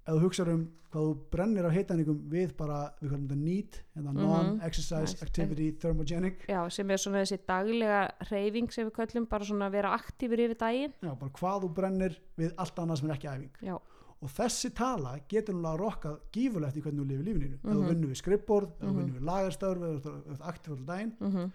[0.07, 3.77] ef þú hugsaður um hvað þú brennir á hitaningum við bara, við kallum þetta NEAT
[3.95, 4.25] hérna Mhm.
[4.27, 5.23] non-exercise Nice.
[5.23, 9.73] activity thermogenic já, sem er svona þessi daglega reyfing sem við köllum, bara svona að
[9.73, 13.29] vera aktífur yfir daginn já, bara hvað þú brennir við allt annað sem er ekki
[13.29, 13.75] æfing já,
[14.23, 17.81] og þessi tala getur núna að rokka gífurlegt í hvernig þú lifir lífinu ef þú
[17.83, 17.89] Mhm.
[17.89, 18.99] vinnur við skrippborð, ef þú Mhm.
[18.99, 21.53] vinnur við lagarstör ef þú ert aktíf alltaf daginn mm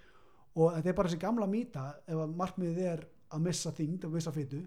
[0.57, 4.11] og þetta er bara þessi gamla mýta ef að markmiðið er að missa þyngd að
[4.11, 4.65] missa fytu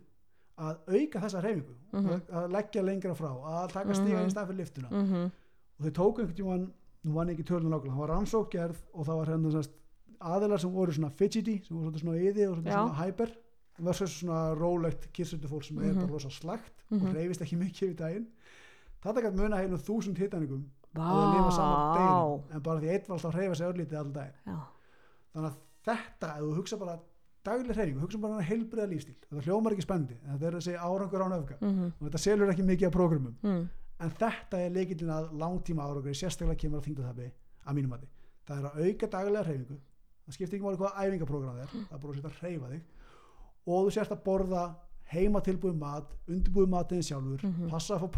[0.59, 2.09] að auka þessa hreyfingu Mhm.
[2.09, 4.27] að, að leggja lengra frá að taka stiga Mhm.
[4.29, 5.31] í stað fyrir liftuna -hmm.
[5.79, 6.73] og þau tóku einhvern tímann
[7.05, 9.69] nú var ekki tölun nákvæmlega, það var rannsókgerð og það var hérna
[10.21, 12.73] aðilar sem voru svona fidgety, sem voru svona yði og Já.
[12.73, 13.31] svona hyper
[13.79, 16.01] versus svona rólegt kyrsutu fólk sem er Mhm.
[16.01, 17.07] bara rosa slagt Mhm.
[17.09, 18.27] og reyfist ekki mikið við daginn
[19.05, 23.09] þetta gætt muna heilum þúsund hitaningum Vá, að lifa saman deginum en bara því eitt
[23.09, 24.59] var alltaf að reyfa sig örlítið alltaf daginn já,
[25.35, 25.57] þannig að
[25.87, 26.99] þetta, ef þú hugsa bara
[27.49, 31.25] dagleg hreyfingu, hugsa bara heilbriða lífstíl þetta hljómar ekki spendi, en þetta er þessi árangur
[31.27, 31.57] án öfga.
[31.61, 33.35] Mm og þetta selur ekki mikið af prógramum.
[33.43, 33.69] -hmm.
[34.05, 37.31] en þetta er leikillin að langtíma árangur sérstaklega kemur að þingdaþabi
[37.67, 38.09] að mínum mati.
[38.47, 39.79] Það er að auka daglega hreyfingu.
[40.27, 42.69] Það skiptir ekki máli hvað æfingaprógram það er það er bara að setja að hreyfa
[42.73, 42.83] þig.
[43.67, 44.63] Og þú sérst að borða
[45.13, 47.69] heima tilbúið mat undirbúið matinn sjálfur Mhm.
[47.69, 48.09] passa að fá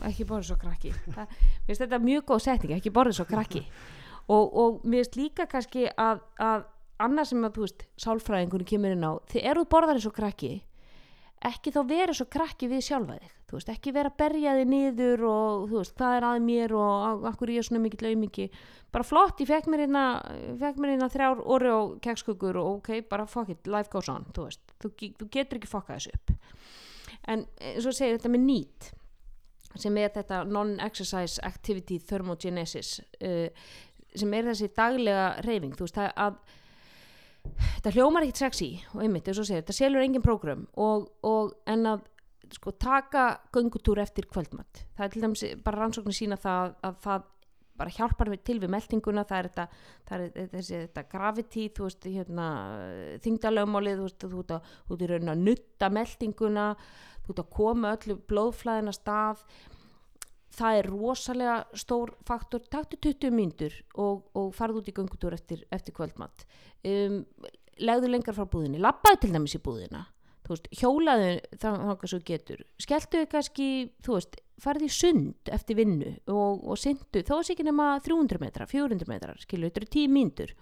[0.00, 0.90] og ekki borðið svo krakki.
[1.14, 3.62] Það, mér finnst þetta mjög góð setning, ekki borðið svo krakki
[4.28, 6.68] og, og mér finnst líka kannski að, að
[7.04, 10.54] annað sem að þú veist sálfræðingunni kemur inn á, þið eru borðar eins og krakki
[11.44, 14.70] ekki þá vera svo krakki við sjálfa þig, þú veist, ekki vera að berja þig
[14.70, 18.48] niður og þú veist, hvað er að mér og hverju ég er svona mikill aumingi
[18.94, 20.04] bara flott, ég fekk mér hérna
[20.62, 24.26] fekk mér hérna þrjár orði og kekskugur og ok, bara fuck it, life goes on
[24.32, 26.36] þú veist, þú, þú getur ekki fokkað þessu upp.
[27.28, 28.92] En og segir þetta með nýtt
[29.80, 33.48] sem er þetta non-exercise activity thermogenesis uh,
[34.14, 36.40] sem er þessi daglega reyfing þú veist það að
[37.74, 41.54] þetta hljómar ekkert sexy og einmitt eins og segir, þetta selur engin prógram og, og
[41.70, 42.08] en að
[42.54, 47.30] sko taka göngutúr eftir kvöldmatt það er til dæmis bara rannsóknir sína það að það
[47.74, 49.64] bara hjálpar við til við meldinguna það er þetta,
[50.08, 52.48] það er þessi þetta gravity, þú veist, hérna
[53.24, 54.26] þingdalögmálið, þú veist,
[54.86, 56.68] þú ert að nutta meldinguna
[57.24, 59.42] þú ert að koma öllu blóðflæðina stað
[60.54, 65.64] það er rosalega stór faktor, taktu 20 mínútur og, og farð út í göngutúr eftir,
[65.74, 66.46] eftir kvöldmatt
[66.86, 67.22] um,
[67.82, 70.04] legðu lengar frá búðinni, labbaðu til dæmis í búðina.
[70.44, 73.68] Veist, hjólaðu þannig að svo getur, skelltu kannski
[74.04, 78.42] þú veist, farði sund eftir vinnu og, og syndu, þó er sér ekki nema 300
[78.42, 80.52] metrar, 400 metrar, skilu þetta eru 10 mínútur.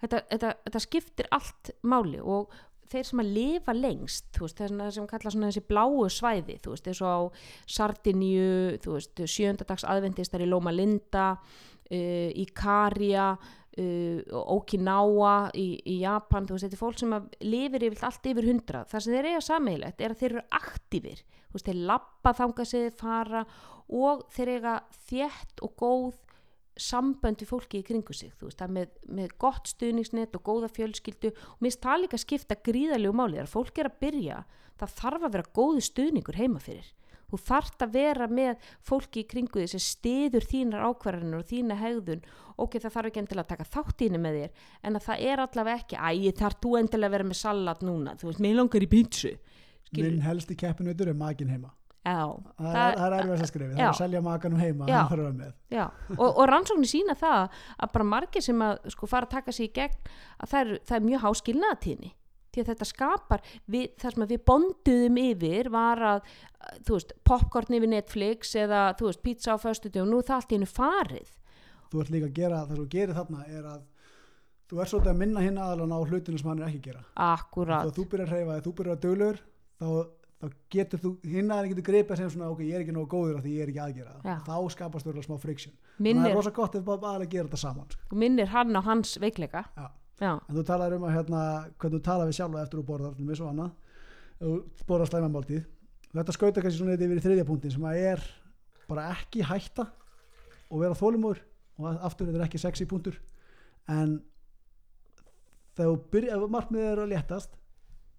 [0.00, 2.54] Þetta, þetta, þetta skiptir allt máli og
[2.90, 6.74] þeir sem að lifa lengst þú veist, það sem kalla svona þessi bláu svæði þú
[6.74, 7.18] veist, og á
[7.76, 16.00] Sardiníu þú veist, sjöndadags aðvendistar í Loma Linda uh, í Karja uh, Okinawa í, í
[16.04, 19.30] Japan, þú veist, þetta er fólk sem lifir yfir allt yfir hundra, það sem þeir
[19.32, 23.44] eiga sammeilegt er að þeir eru aktífir þú veist, þeir lappa þanga sig fara
[23.90, 24.74] og þeir eiga
[25.08, 26.18] þjætt og góð
[26.80, 30.70] sambönd við fólki í kringu sig þú veist, það með, með gott stuðningsnett og góða
[30.72, 31.32] fjölskyldu.
[31.56, 34.40] Og minnst það líka skipta gríðalegu máli, þegar fólk er að byrja
[34.80, 36.88] það þarf að vera góðu stuðningur heima fyrir.
[37.30, 41.76] Þú þarf að vera með fólki í kringu því sem stiður þínar ákvarðanir og þína
[41.78, 42.24] hegðun.
[42.58, 45.42] Ok, það þarf ekki endilega að taka þátt íni með þér en að það er
[45.44, 46.10] allavega ekki, æ,
[46.40, 49.36] þarf þú endilega að vera með salat núna, þú veist, mér langar í pítsu.
[49.94, 51.70] Minn helsti keppinautur er makin heima
[52.00, 52.20] Já,
[52.56, 55.00] það, það, það er erfið að skrifa, það er að selja makanum heima Já.
[55.74, 55.82] Já,
[56.16, 59.68] og, og rannsóknir sína það að bara margir sem að sko fara að taka sig
[59.68, 59.98] í gegn
[60.40, 62.12] að það er, það er mjög háskilnaðatíðni
[62.50, 66.32] því að þetta skapar við, það sem við bonduðum yfir var að
[66.88, 70.70] veist, popcorn yfir Netflix eða veist, pizza á föstu og nú það allt í hennu
[70.70, 71.30] farið.
[71.90, 73.84] Þú ert líka að gera, það sem þú gerir þarna er að
[74.70, 77.04] þú ert svolítið að minna hinn aðalan á hlutinu sem hann er ekki að gera.
[77.28, 79.40] Akkurat, þú byrjar að hreyfa, þegar þú byrjar að dölur
[79.80, 79.88] þá,
[80.40, 83.38] þá getur þú, hinn aðeins getur gripið sem svona, ok, ég er ekki nógu góður
[83.38, 84.36] af því ég er ekki að gera Já.
[84.46, 85.74] það þá skapast þú smá friction.
[85.98, 88.20] Þannig að það er rosa gott ef bara aðalega gera þetta saman sko.
[88.22, 89.64] minnir hann á hans veikleika.
[89.76, 89.90] Já.
[90.20, 91.42] Já, en þú talar um að hérna,
[91.80, 93.70] hvernig þú talar við sjálfa eftir þú borðar til og annað.
[94.40, 94.56] Þú
[94.88, 95.62] borðar slæmamáltíð
[96.10, 98.24] þetta skauta kannski svona yfir í þriðja punktin sem að er
[98.90, 99.86] bara ekki hætta
[100.70, 101.42] og vera þólimóður
[101.78, 103.16] og aftur þetta er ekki sexy punktur.
[103.90, 104.18] En
[105.78, 107.56] þegar markmiðið er að léttast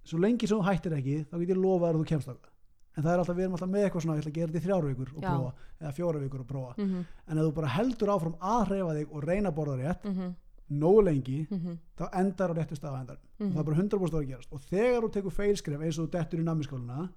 [0.04, 2.52] svo lengi sem þú hættir ekki þá get ég lofa að þú kemst á það
[2.98, 4.60] en það er alltaf, við erum alltaf með eitthvað svona ég ætla að gera þetta
[4.60, 5.32] í þrjára vikur og Já.
[5.32, 6.74] prófa eða fjóra vikur og prófa.
[6.78, 10.04] Mhm, en ef þú bara heldur áfram að hreyfa þig og reyna að borða rétt
[10.10, 10.34] mhm,
[10.82, 13.80] nógu lengi mhm, þá endar á réttu stað á endar og það mhm er bara
[13.80, 14.52] 100% að gerast.
[14.52, 17.10] Og þegar þú tekur feilskref eins og þú dettur í nammiskóluna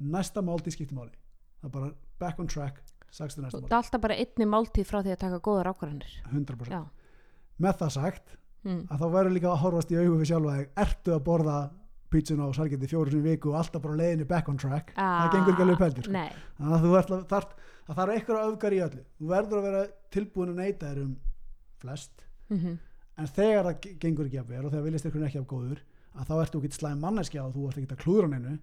[0.00, 1.16] næsta máltíð skiptir máli.
[1.60, 2.80] Það er bara back on track
[3.10, 6.12] sagstu næsta Það er máltíð, alltaf bara einni máltíð frá því að taka góðar ákvarðanir.
[6.30, 6.84] 100% Já,
[7.58, 10.70] með það sagt mm, að þá verður líka að horfast í augu við sjálfa þig.
[10.84, 11.58] Ertu að borða
[12.10, 15.32] pítsun á sargeti fjóru í viku og alltaf bara á leiðinni back on track það
[15.34, 16.12] gengur ekki alveg upp heldur sko.
[16.58, 17.52] Þannig að þú ert að þarf,
[17.86, 19.02] það þarf eitthvað öfgar í öllu.
[19.20, 19.82] Þú verður að vera
[20.16, 21.12] tilbúin að neyta þér um
[21.80, 22.74] flest mhm,
[23.20, 25.80] en þegar það ge- gengur ekki að vel og þegar viljast ykkur ekki af góður
[26.20, 28.56] að þá ertu ekki slæm manneskja og þú ert ekki að klúðra neinu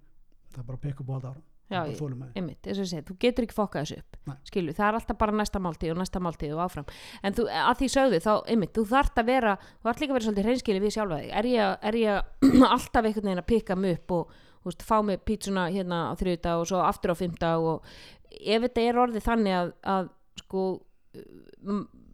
[0.51, 2.09] það er bara að pekka upp á halda ára já, því
[2.39, 4.36] einmitt, eins og ég segi, þú getur ekki fokkað þessu upp Nei.
[4.47, 6.88] skilu, það er alltaf bara næsta máltíð og næsta máltíð og áfram.
[7.28, 10.18] En þú, að því sögðu, þá, einmitt, þú þarft að vera þú þarft líka að
[10.20, 11.32] vera svolítið hreinskili við sjálfa þig.
[11.41, 14.32] Er ég, að- er ég að alltaf einhvern veginn að pikka mig upp og
[14.63, 17.91] þú veist, fá mig pítsuna hérna á þriðdag og svo aftur á fimmdag og
[18.38, 20.09] ef þetta er orðið þannig að, að
[20.43, 20.63] sko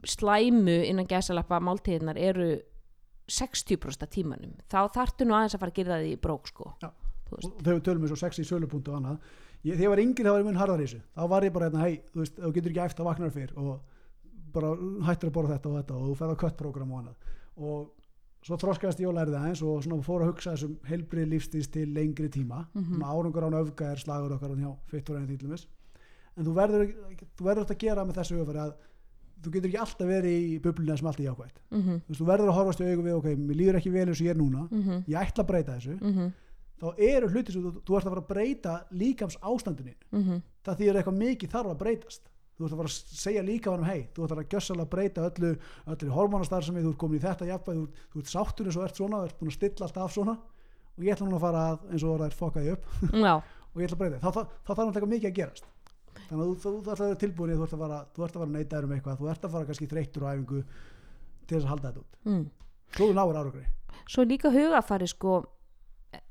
[0.07, 2.49] slæmu innan gæsalappa máltíðinar eru
[3.31, 6.73] 60% af tímanum þá þarftu nú aðeins að fara að gera það í brók sko.
[6.83, 6.89] Já.
[7.33, 9.31] Og þegar við tölum eins og sexi sölupunkt og annað
[9.63, 11.01] ég, þegar ég var yngri þá var ég mun harðar í þessu.
[11.15, 13.53] Þá var ég bara hérna, hei, þú veist, þú getur ekki eftir að vakna fyrr.
[13.57, 13.81] Og
[14.53, 14.71] bara
[15.09, 17.15] hættir að borða þetta og þetta og þú ferð á köttprogram og annað.
[17.57, 17.91] Og
[18.43, 21.87] svo þroskaðist ég og lærði aðeins og svona fór að hugsa þessum heilbrið lífstís til
[21.95, 22.65] lengri tíma.
[22.73, 23.03] Mm Mhm.
[23.03, 25.65] árangur án öfga er slagur okkar hjá fitt og reyna þýtlumis
[26.37, 26.93] en þú verður,
[27.37, 28.73] þú verður að gera með þessu öfari að
[29.43, 32.49] þú getur ekki alltaf verið í bubluna sem allt er jákvægt þú, veist, þú verður
[32.49, 34.67] að horfast í augu við ok, mér líður ekki vel eins og ég er núna.
[34.71, 35.99] Mhm, ég ætla að breyta þessu.
[36.01, 36.33] Mhm,
[36.83, 40.43] þá eru hluti sem þú, þú ert að fara að breyta líkams ástandinu mhm.
[40.63, 42.29] Það þýðir eitthvað mikið þarf að breytast.
[42.53, 45.49] Þú ert að fara að segja líka hann hei þú ert að gjössalega breyta öllu,
[45.89, 48.85] öllu hormonastar sem þú ert komin í þetta jafnvæg þú, þú ert sáttur eins og
[48.85, 50.35] ert svona, þú ert búin að stilla allt af svona.
[50.93, 52.85] Og ég ætla núna að fara að, eins og það er fokkaði upp
[53.73, 55.65] og ég ætla að breyta þá, þá, þá þarf náttúrulega mikið að gerast.
[56.29, 58.77] Þannig að þú, þú, þú ert að vera tilbúin þú ert að fara, að neyta
[58.77, 60.61] þér um eitthvað þú ert að fara kannski þreyttur á æfingu
[61.49, 62.19] til þess að halda þetta út.
[62.29, 62.45] Mm.
[65.17, 65.33] svo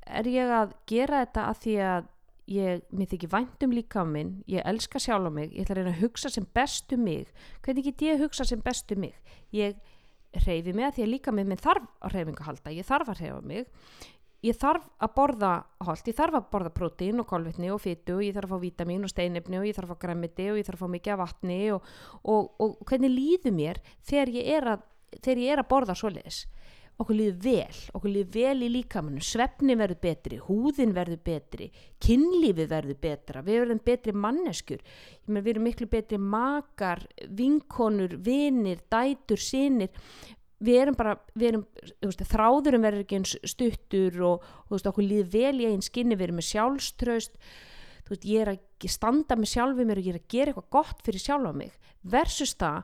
[0.05, 2.11] er ég að gera þetta að því að
[2.53, 5.81] ég, mér þykir vænt um líka minn ég elska sjálf á mig, ég ætla að
[5.81, 7.29] reyna að hugsa sem bestu mig,
[7.63, 9.15] hvernig get ég að hugsa sem bestu mig,
[9.55, 9.77] ég
[10.41, 13.21] hreyfi mig að því að líka minn, minn þarf að hreyfinga halda, ég þarf að
[13.21, 13.69] hreyfa mig.
[14.43, 15.49] Ég þarf að borða
[15.87, 18.63] holt, ég þarf að borða prótín og kolvetni og fytu og ég þarf að fá
[18.65, 21.13] vítamin og steinefni og ég þarf að fá græmiti og ég þarf að fá mikið
[21.13, 21.85] af vatni og,
[22.27, 24.83] og, og hvernig líður mér þegar ég er að,
[25.23, 26.41] ég er að borða svoleiðis
[27.01, 31.69] okkur líður vel, okkur líður vel í líkamannu, svefni verður betri, húðin verður betri,
[32.03, 39.41] kynlífi verður betra, við verðum betri meina við erum miklu betri makar, vinkonur, vinir, dætur,
[39.41, 39.91] sinir,
[40.63, 41.67] við erum bara, við erum,
[42.05, 46.29] veist, þráðurum verður ekki eins stuttur og, veist, okkur líður vel í einn skinni, við
[46.29, 47.37] erum með sjálfströst,
[48.09, 51.05] veist, ég er að standa með sjálfum mér og ég er að gera eitthvað gott
[51.07, 51.73] fyrir sjálfa mig,
[52.03, 52.83] versus það,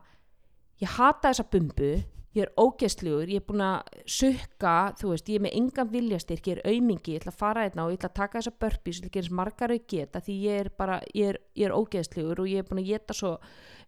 [0.82, 1.94] ég hata þessa bumbu,
[2.38, 6.50] ég er ógeðslugur, ég er búin að sukka, þú veist, ég er með engan viljastyrk,
[6.50, 8.54] ég er aumingi, ég ætla að fara hérna og ég ætla að taka þessa
[8.94, 11.70] ég ætla að gera eins margar au geta því ég er bara, ég er, ég
[11.70, 13.36] er ógeðslugur og ég er búin að geta svo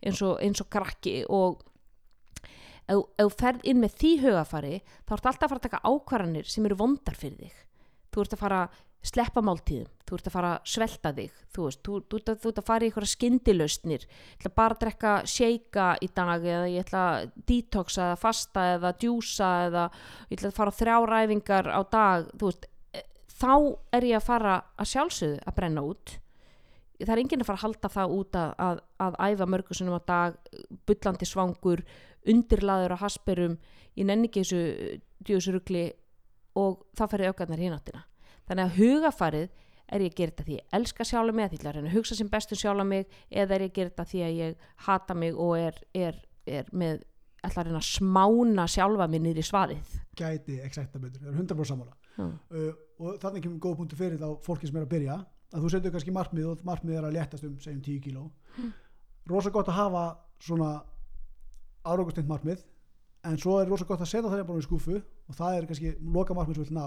[0.01, 1.61] eins og, eins og krakki og
[2.91, 6.49] ef þú ferð inn með því hugafari þá ertu alltaf að fara að taka ákvarðanir
[6.49, 7.59] sem eru vondar fyrir þig
[8.11, 8.79] þú ert að fara að
[9.11, 9.89] sleppa máltíðum.
[10.05, 12.67] Þú ert að fara að svelta þig þú veist, þú, þú, þú, þú ert að
[12.67, 14.05] fara í einhverja skyndilausnir.
[14.05, 18.65] Ég ætla bara að drekka shake í dag eða ég ætla að detoxa eða fasta
[18.75, 19.85] eða djúsa eða
[20.29, 23.07] ég ætla að fara þrjáræfingar á dag þú veist, eh,
[23.41, 23.53] þá
[23.97, 26.17] er ég að fara að sjálfsögðu að brenna út.
[27.01, 30.01] Það er enginn að fara að halda það út að, að, að æfa mörgusunum á
[30.05, 30.35] dag
[30.85, 31.81] bullandi svangur,
[32.29, 33.55] undirlaður á hasperum,
[33.97, 35.87] ég nenni ekki þessu djóðsurugli
[36.59, 38.05] og þá fer ég aukarnar hináttina
[38.49, 39.49] þannig að hugafarið
[39.91, 41.95] er ég að gera þetta því ég elska sjálf mig, því ég að reyna að
[41.97, 45.17] hugsa sem bestu sjálf mig eða er ég að gera þetta því að ég hata
[45.17, 47.01] mig og er, er, er með
[47.41, 49.97] ætla að reyna að smána sjálfa mig niður í svarið.
[50.17, 51.97] Gæti exakta betur, það er 100% sammála.
[52.15, 52.33] Hmm.
[52.53, 52.71] uh,
[53.01, 55.17] og þannig kemur góð punktu fyrir þá fólki sem er að byrja
[55.51, 58.25] að þú setur kannski markmið og markmið er að léttast um segjum 10 kíló.
[59.31, 60.03] Rosa gott að hafa
[60.41, 60.71] svona
[61.87, 62.63] árangustint markmið
[63.27, 66.37] en svo er rosa gott að setja það í skúfu og það er kannski loka
[66.37, 66.85] markmið sem þú vilt ná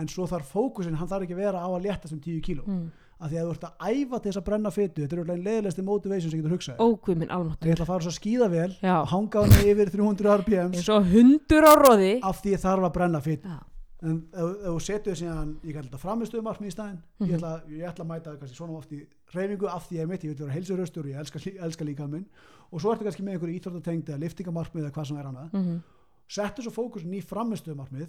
[0.00, 2.62] en svo þarf fókusin, hann þarf ekki að vera á að léttast um 10 kíló
[2.64, 2.84] mm.
[3.20, 5.42] af því að þú ert að æfa til þess að brenna fytu þetta er alveg
[5.48, 6.86] leðilegsti motivation sem getur hugsað þér.
[6.86, 8.94] ógvið minn ég almáttur ætla að fara svo að skýða vel Já.
[8.94, 12.64] og hanga á henni yfir 300 rpm eins og hundur á róði af því ég
[12.64, 13.58] þarf að brenna fytu Já.
[14.02, 17.28] En ef þú setur síðan ég kallar þetta framistuðu markmið í staðinn Mhm.
[17.30, 20.06] ég, ætla, ég ætla að mæta kannski svona oft í reyfingu af því ég er
[20.06, 22.26] mitt, ég vil vera heilsuröstur og ég elska, elska líka minn
[22.72, 25.80] og svo ertu kannski með einhverju íþróttatengd eða liftingamarkmið eða hvað sem er annað mm
[26.32, 28.08] settu svo fókusin í framistuðu markmið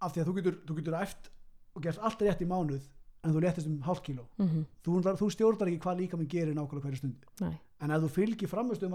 [0.00, 1.30] af því að þú getur, þú getur eft
[1.76, 2.80] og gert allt rétt í mánuð
[3.24, 4.64] en þú léttist um hálf kíló -hmm.
[4.84, 7.58] þú, þú stjórnar ekki hvað líka minn gerir nákvæmlega hverju stundu Nei.
[7.80, 8.88] en ef þú fylgir framistuðu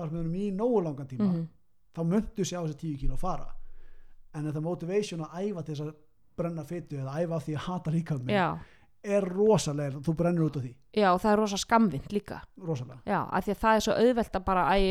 [1.29, 1.47] Mhm.
[1.95, 3.53] þá myndu sjá þessi 10 kíló fara
[4.33, 5.93] en þetta motivation að æfa til þess að
[6.39, 8.47] brenna fytu eða æfa því að hata líka já.
[9.03, 10.73] er rosalega, þú brennur út af því.
[10.97, 12.41] Já, og það er rosa skamvind líka.
[12.59, 14.81] Rosalega, já, af því að það er svo auðvelt að bara æ,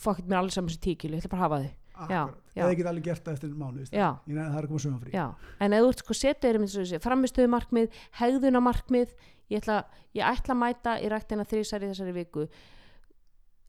[0.00, 1.76] fokkit mér allir saman þessi tíkilu, ég ætla bara að hafa
[2.08, 2.40] Já, akkurat.
[2.54, 2.62] já.
[2.62, 5.24] eða ég get alveg gert það eftir mánu það er að koma sögumfrí já,
[5.60, 6.58] en ef þú ert sko setur
[7.04, 9.12] framistöðu markmið, hegðuna markmið
[9.50, 9.84] ég ætla,
[10.16, 12.46] ég ætla að mæta í rættina þrísar í þessari viku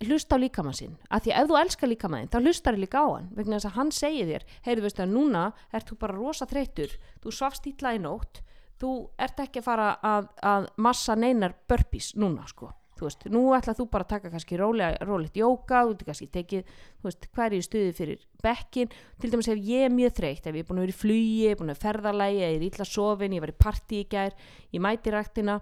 [0.07, 0.97] hlusta á líkamann sinn.
[1.09, 3.69] Af því að ef þú elskar líkamann þá hlustar þér líka á hann vegna þess
[3.69, 7.67] að hann segir þér heyrðu veistu að núna ert þú bara rosa þreytur þú svafst
[7.69, 8.41] ítla í nótt
[8.81, 8.91] þú
[9.21, 12.71] ert ekki að fara að, að massa neinar burpees núna sko.
[13.01, 16.73] Þú veist, nú ætla þú bara að taka kannski rólegt jóka, þú ert kannski tekið
[17.01, 18.91] þú veist, er í stuði fyrir bekkin
[19.21, 21.31] til dæmis ef ég er mjög þreytt ef ég er búin að vera í flugi,
[21.41, 24.37] ég er búin að ferðalagi ég er illa sofin, ég var í partí í gær
[24.69, 25.57] ég mæti ræktina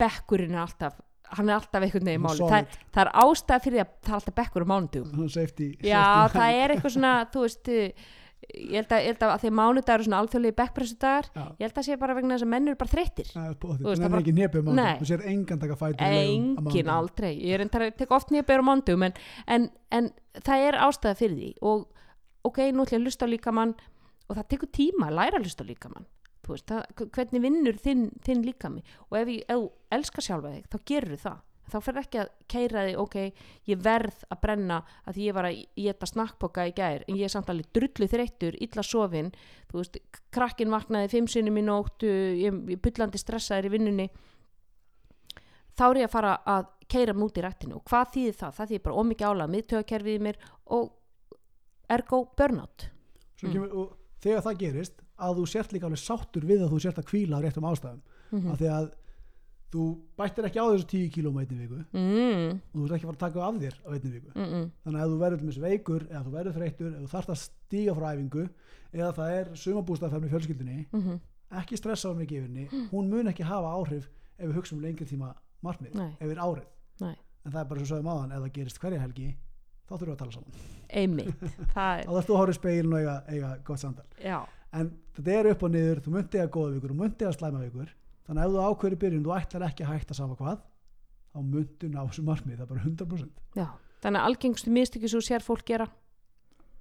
[0.00, 0.96] bekkurinn er alltaf,
[1.36, 4.18] hann er alltaf einhvern veginn máli, það, er- það er ástæða fyrir að það er
[4.20, 7.70] alltaf bekkur á mánudugum safety, já, safety það er eitthvað svona, þú veist
[8.52, 11.76] ég held að, ég held að, að því mánudagur eru svona alþjóðlegi bekkpressudagar, ég held
[11.78, 13.28] að sé bara vegna þess að menn eru bara þreyttir.
[13.32, 14.34] Það er ekki
[14.66, 14.96] mánu Nei.
[14.98, 18.64] þú sér engan taka fætur engin aldrei, ég er enda að tek oft nýja á
[18.66, 19.14] mándum en,
[19.46, 20.10] en, en
[20.42, 21.52] það er ástæða fyrir því.
[21.62, 21.86] Og
[22.50, 23.76] ok, nú ætlum ég að hlusta á líkamann
[24.26, 26.06] og það tekur tíma að læra að hlusta á líkamann.
[26.10, 28.84] þú veist, það, hvernig vinnur þinn, þinn líkami?
[29.10, 31.40] Og ef, ég, ef elskar sjálfa þig þá gerur það,
[31.72, 35.60] þá fer ekki að keira þig, ok, ég verð að brenna að ég var að
[35.84, 39.30] geta snakkboka í gær en ég er samt alveg drullu þreyttur illa sofin,
[39.70, 39.98] þú veist
[40.34, 42.10] krakkin vaknaði fimm sinnum í nóttu
[42.42, 44.08] ég, ég bullandi stressaður í vinnunni.
[45.72, 48.56] Þá er ég að fara að keira múti í rættinu og hvað þýðir það?
[48.58, 50.42] Það þýðir bara ómikið álag miðtöðakerfið í mér
[50.76, 50.90] og
[51.92, 52.88] ergo burnout.
[53.42, 53.64] Mm.
[53.74, 57.08] og þegar það gerist að þú sért líka alveg sáttur við að þú sért að
[57.12, 58.02] kvíla á réttum ástæðum.
[58.32, 58.90] Mm af því að
[59.72, 59.84] þú
[60.20, 63.16] bættir ekki á þessu 10 kílóma einni viku mm, og þú ert ekki að fara
[63.16, 64.32] að taka af þér á einni viku.
[64.34, 67.04] Mm, mm, þannig að ef þú verður til þessu veikur eða þú verður þreyttur, ef
[67.04, 68.44] þú þarft að stíga frá æfingu
[68.92, 71.20] eða það er sumabústafærni í fjölskyldunni mm,
[71.62, 75.08] ekki stressa á mikið yfirinni hún mun ekki hafa áhrif ef við hugsa um lengri
[75.08, 75.32] tíma
[75.64, 76.10] markmið, Nei.
[76.18, 76.68] ef við er árið.
[77.02, 77.16] Nei.
[77.42, 79.28] en það er bara svo sögum áðan, ef það gerist hverja helgi
[79.88, 80.58] þá þurfum við að tala saman.
[80.92, 81.44] Einmitt.
[81.74, 84.04] Það þá er, þarfst þú að horfa í speilin og eiga, eiga gott samtal.
[84.22, 84.38] Já,
[84.72, 87.62] en þetta er upp og niður, þú myndi að góða vikur og myndi að slæma
[87.62, 87.94] vikur.
[88.26, 90.60] Þannig að ef þú ákveður í byrjun, þú ætlar ekki að hætta sama hvað
[91.32, 93.66] þá myndu ná þessu markmið, það er bara 100% já
[94.02, 95.86] þannig að algengstu mistöki svo sér fólk gera.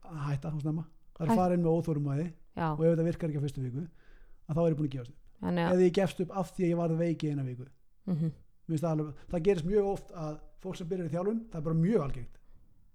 [0.10, 0.86] Að hætta og snemma.
[1.22, 4.58] Það er inn með óþórumæði já, og ef þetta virkar ekki á fyrstu viku að
[4.58, 6.64] þá er ég búin að gefast upp þannig að eða ég gefst upp af því
[6.64, 7.68] að ég varð veik í eina viku.
[8.10, 8.32] Mér
[8.72, 11.66] finnst það, alveg, það gerist mjög oft að fólk sem byrjar í þjálfun, það er
[11.68, 12.40] bara mjög algengt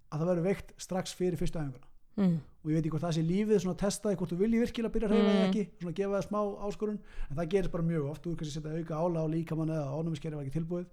[0.07, 3.15] að það verður veikt strax fyrir fyrstu æfinguna mhm, og ég veit ekki hvort það
[3.17, 5.37] sé lífið svona að testa því hvort þú vilji virkilega byrja að reyfa Mm.
[5.37, 6.99] þig ekki svona að gefa það smá áskorun.
[7.29, 9.93] En það gerist bara mjög oft, þú kannski að setja auka ála á líkamann eða
[9.95, 10.85] ánæmiskerfi var ekki tilbúið.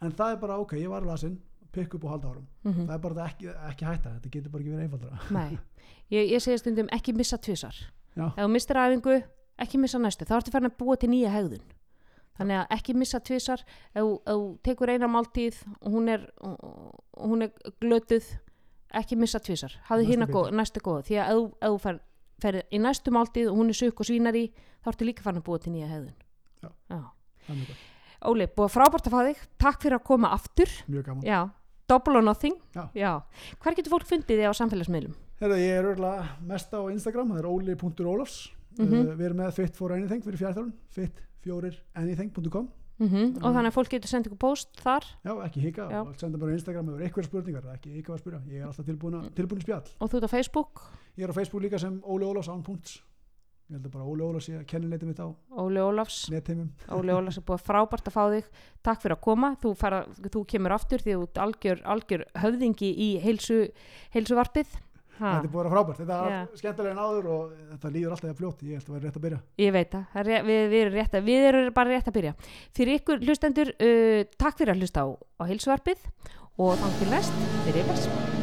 [0.00, 1.38] En það er bara ok, ég var lasin
[1.72, 2.86] pikk upp og halda árum, mhm.
[2.88, 5.58] það er bara ekki, ekki hætta þetta getur bara ekki verið einfaldra Nei,
[6.10, 7.74] ég, ég segi stundum ekki missa tvisar
[8.16, 8.30] Já.
[8.32, 9.18] ef þú mistir æfingu,
[9.58, 10.24] ekki missa næstu.
[10.24, 11.60] Þá ertu farin að búa til nýja hegðun.
[12.38, 13.60] Þannig að ekki missa tvisar
[13.94, 16.24] ef þú- tekur eina máltíð og hún er,
[17.42, 17.50] er
[17.82, 18.24] glötuð
[18.94, 21.30] ekki missa tvisar hafðu hérna góð, næstu góð því að
[21.60, 22.00] ef þú- fer,
[22.40, 24.52] fer í næstu máltíð og hún er sukk og svínar í
[24.84, 25.88] þá ertu líka farin að búa til nýja
[27.66, 27.76] gott.
[28.28, 29.42] Óli, búið frábært að fá þig.
[29.62, 30.66] Takk fyrir að koma aftur.
[30.90, 31.22] Mjög gaman.
[31.22, 31.50] Já,
[31.88, 32.56] double or nothing.
[32.94, 33.22] Já.
[33.62, 35.14] Hvar getur fólk fundið þig á samfélagsmiðlum?
[35.40, 38.94] Herra, ég er örgulega mest á Instagram, það er oli.olofs Mhm.
[39.08, 42.68] uh, við erum með fit for anything fyrir fjárþjálfun fit4anything.com
[42.98, 45.04] Mm og þannig að fólk getur sendið ykkur post þar.
[45.22, 45.88] Já, ekki hika,
[46.18, 48.40] senda bara Instagram ef eitthvað spurningar, ekki hika að spyrja.
[48.50, 49.92] Ég er alltaf tilbúin í spjall.
[50.00, 50.82] Og þú ert á Facebook?
[51.14, 52.98] Ég er á Facebook líka sem Óli Ólafs án punkts.
[53.68, 55.28] Ég held að bara Óli Ólafs sé að kennileiti mitt á
[55.60, 56.22] Óli Ólafs.
[56.32, 58.46] Óli Ólafs er búið frábært að fá þig.
[58.82, 63.08] Takk fyrir að koma, þú, fara, þú kemur aftur því þú algjör, algjör höfðingi í
[63.20, 63.58] heilsu,
[64.16, 64.72] heilsuvarpið
[65.18, 68.30] Þetta er búið að frábært, þetta er allt skemmtilega en áður og þetta líður alltaf
[68.30, 69.42] jafn fljótt, ég held að vera rétt að byrja.
[69.64, 72.18] Ég veit það, það er, við, við, erum rétt að, við erum bara rétt að
[72.18, 72.34] byrja.
[72.78, 76.10] Fyrir ykkur hlustendur, uh, takk fyrir að hlusta á, á heilsuvarpið
[76.58, 78.37] og þannig til næst, fyrir ykkur